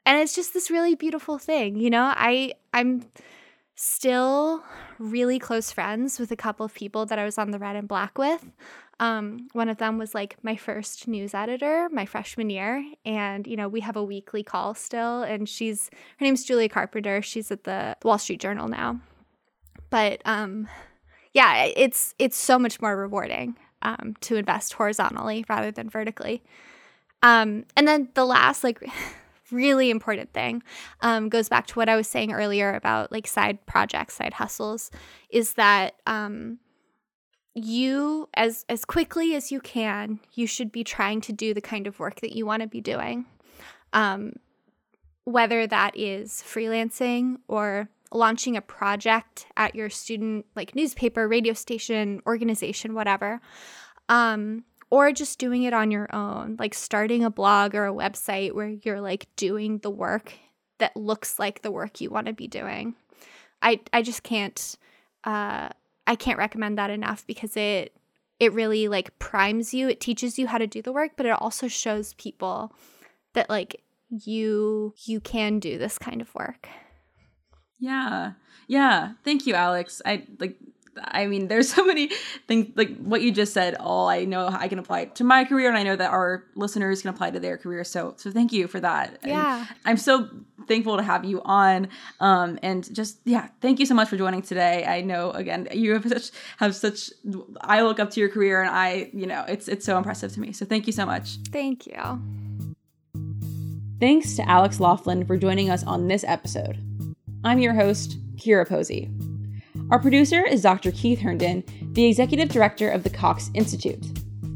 and 0.08 0.18
it's 0.18 0.34
just 0.34 0.52
this 0.52 0.70
really 0.70 0.94
beautiful 0.94 1.38
thing 1.38 1.76
you 1.76 1.90
know? 1.90 2.12
I 2.16 2.54
i'm 2.74 3.04
still 3.76 4.64
really 4.98 5.38
close 5.38 5.70
friends 5.70 6.18
with 6.18 6.32
a 6.32 6.36
couple 6.36 6.66
of 6.66 6.74
people 6.74 7.06
that 7.06 7.18
i 7.18 7.24
was 7.24 7.38
on 7.38 7.52
the 7.52 7.58
red 7.60 7.76
and 7.76 7.86
black 7.86 8.18
with. 8.18 8.44
Um, 9.00 9.46
one 9.52 9.68
of 9.68 9.78
them 9.78 9.96
was 9.96 10.12
like 10.12 10.36
my 10.42 10.56
first 10.56 11.06
news 11.06 11.32
editor 11.32 11.88
my 11.92 12.04
freshman 12.04 12.50
year. 12.50 12.84
And 13.04 13.46
you 13.46 13.54
know 13.54 13.68
we 13.68 13.80
have 13.80 13.96
a 13.96 14.02
weekly 14.02 14.42
call 14.42 14.74
still. 14.74 15.22
And 15.22 15.48
she's 15.48 15.90
her 16.18 16.24
name's 16.24 16.42
julia 16.42 16.68
carpenter. 16.68 17.22
She's 17.22 17.52
at 17.52 17.62
the 17.62 17.96
wall 18.02 18.18
street 18.18 18.40
journal 18.40 18.66
now. 18.66 19.00
But 19.90 20.20
um 20.24 20.66
yeah 21.32 21.64
it's 21.64 22.16
it's 22.18 22.36
so 22.36 22.58
much 22.58 22.80
more 22.80 22.96
rewarding 22.96 23.56
um, 23.82 24.14
to 24.22 24.36
invest 24.36 24.72
horizontally 24.72 25.44
rather 25.48 25.70
than 25.70 25.88
vertically. 25.88 26.42
Um, 27.22 27.64
and 27.76 27.86
then 27.86 28.08
the 28.14 28.24
last 28.24 28.64
like 28.64 28.82
really 29.50 29.90
important 29.90 30.32
thing 30.32 30.62
um, 31.00 31.28
goes 31.28 31.48
back 31.48 31.66
to 31.68 31.74
what 31.78 31.88
I 31.88 31.96
was 31.96 32.06
saying 32.06 32.32
earlier 32.32 32.74
about 32.74 33.12
like 33.12 33.26
side 33.26 33.64
projects, 33.66 34.14
side 34.14 34.34
hustles, 34.34 34.90
is 35.30 35.54
that 35.54 35.94
um, 36.06 36.58
you 37.54 38.28
as 38.34 38.64
as 38.68 38.84
quickly 38.84 39.34
as 39.34 39.50
you 39.50 39.60
can, 39.60 40.20
you 40.34 40.46
should 40.46 40.72
be 40.72 40.84
trying 40.84 41.20
to 41.22 41.32
do 41.32 41.54
the 41.54 41.60
kind 41.60 41.86
of 41.86 41.98
work 41.98 42.20
that 42.20 42.34
you 42.34 42.46
want 42.46 42.62
to 42.62 42.68
be 42.68 42.80
doing, 42.80 43.26
um, 43.92 44.32
whether 45.24 45.66
that 45.66 45.96
is 45.96 46.42
freelancing 46.46 47.36
or 47.48 47.88
launching 48.12 48.56
a 48.56 48.62
project 48.62 49.46
at 49.56 49.74
your 49.74 49.90
student 49.90 50.46
like 50.56 50.74
newspaper, 50.74 51.28
radio 51.28 51.52
station, 51.52 52.22
organization, 52.26 52.94
whatever. 52.94 53.40
Um, 54.08 54.64
or 54.90 55.12
just 55.12 55.38
doing 55.38 55.64
it 55.64 55.72
on 55.72 55.90
your 55.90 56.14
own, 56.14 56.56
like 56.58 56.74
starting 56.74 57.24
a 57.24 57.30
blog 57.30 57.74
or 57.74 57.86
a 57.86 57.92
website 57.92 58.52
where 58.52 58.68
you're 58.68 59.00
like 59.00 59.26
doing 59.36 59.78
the 59.78 59.90
work 59.90 60.32
that 60.78 60.96
looks 60.96 61.38
like 61.38 61.62
the 61.62 61.70
work 61.70 62.00
you 62.00 62.10
want 62.10 62.26
to 62.26 62.32
be 62.32 62.48
doing. 62.48 62.94
I 63.60 63.80
I 63.92 64.02
just 64.02 64.22
can't 64.22 64.76
uh 65.24 65.68
I 66.06 66.14
can't 66.16 66.38
recommend 66.38 66.78
that 66.78 66.90
enough 66.90 67.26
because 67.26 67.56
it 67.56 67.94
it 68.40 68.52
really 68.52 68.88
like 68.88 69.18
primes 69.18 69.74
you. 69.74 69.88
It 69.88 70.00
teaches 70.00 70.38
you 70.38 70.46
how 70.46 70.58
to 70.58 70.66
do 70.66 70.80
the 70.80 70.92
work, 70.92 71.12
but 71.16 71.26
it 71.26 71.30
also 71.30 71.68
shows 71.68 72.14
people 72.14 72.72
that 73.34 73.50
like 73.50 73.82
you 74.10 74.94
you 75.04 75.20
can 75.20 75.58
do 75.58 75.76
this 75.76 75.98
kind 75.98 76.20
of 76.20 76.34
work. 76.34 76.68
Yeah. 77.78 78.32
Yeah. 78.66 79.12
Thank 79.24 79.46
you, 79.46 79.54
Alex. 79.54 80.02
I 80.04 80.24
like 80.38 80.56
I 81.04 81.26
mean, 81.26 81.48
there's 81.48 81.72
so 81.74 81.84
many 81.84 82.10
things 82.46 82.68
like 82.76 82.96
what 82.98 83.22
you 83.22 83.32
just 83.32 83.52
said. 83.52 83.74
All 83.76 84.08
I 84.08 84.24
know 84.24 84.48
I 84.48 84.68
can 84.68 84.78
apply 84.78 85.06
to 85.06 85.24
my 85.24 85.44
career, 85.44 85.68
and 85.68 85.76
I 85.76 85.82
know 85.82 85.96
that 85.96 86.10
our 86.10 86.44
listeners 86.54 87.02
can 87.02 87.10
apply 87.10 87.30
to 87.32 87.40
their 87.40 87.56
career. 87.56 87.84
So, 87.84 88.14
so 88.16 88.30
thank 88.30 88.52
you 88.52 88.66
for 88.68 88.80
that. 88.80 89.18
Yeah, 89.24 89.58
and 89.60 89.68
I'm 89.84 89.96
so 89.96 90.28
thankful 90.66 90.96
to 90.96 91.02
have 91.02 91.24
you 91.24 91.40
on. 91.44 91.88
Um, 92.20 92.58
and 92.62 92.92
just 92.94 93.18
yeah, 93.24 93.48
thank 93.60 93.78
you 93.80 93.86
so 93.86 93.94
much 93.94 94.08
for 94.08 94.16
joining 94.16 94.42
today. 94.42 94.84
I 94.86 95.00
know 95.00 95.30
again 95.32 95.68
you 95.72 95.92
have 95.94 96.08
such 96.08 96.30
have 96.58 96.74
such. 96.74 97.10
I 97.60 97.82
look 97.82 97.98
up 97.98 98.10
to 98.12 98.20
your 98.20 98.28
career, 98.28 98.60
and 98.60 98.70
I 98.70 99.10
you 99.12 99.26
know 99.26 99.44
it's 99.48 99.68
it's 99.68 99.84
so 99.84 99.96
impressive 99.96 100.32
to 100.34 100.40
me. 100.40 100.52
So 100.52 100.64
thank 100.64 100.86
you 100.86 100.92
so 100.92 101.06
much. 101.06 101.36
Thank 101.50 101.86
you. 101.86 102.22
Thanks 104.00 104.36
to 104.36 104.48
Alex 104.48 104.78
Laughlin 104.78 105.26
for 105.26 105.36
joining 105.36 105.70
us 105.70 105.82
on 105.82 106.06
this 106.06 106.22
episode. 106.22 106.78
I'm 107.42 107.58
your 107.58 107.74
host, 107.74 108.16
Kyra 108.36 108.68
Posey. 108.68 109.10
Our 109.90 109.98
producer 109.98 110.44
is 110.44 110.60
Dr. 110.60 110.92
Keith 110.92 111.20
Herndon, 111.20 111.64
the 111.92 112.04
executive 112.04 112.50
director 112.50 112.90
of 112.90 113.04
the 113.04 113.10
Cox 113.10 113.50
Institute. 113.54 114.04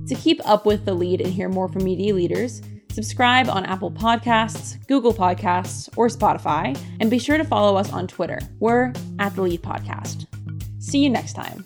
To 0.09 0.15
keep 0.15 0.47
up 0.47 0.67
with 0.67 0.85
the 0.85 0.93
lead 0.93 1.23
and 1.23 1.33
hear 1.33 1.49
more 1.49 1.69
from 1.69 1.85
media 1.85 2.15
leaders, 2.15 2.61
subscribe 2.91 3.49
on 3.49 3.65
Apple 3.65 3.91
Podcasts, 3.91 4.87
Google 4.89 5.15
Podcasts, 5.15 5.89
or 5.97 6.09
Spotify, 6.09 6.79
and 7.01 7.11
be 7.11 7.19
sure 7.19 7.39
to 7.39 7.45
follow 7.45 7.77
us 7.77 7.91
on 7.93 8.07
Twitter. 8.07 8.41
We're 8.61 8.93
at 9.19 9.35
the 9.35 9.41
Lead 9.41 9.63
Podcast. 9.63 10.27
See 10.81 10.99
you 10.99 11.09
next 11.09 11.33
time. 11.33 11.65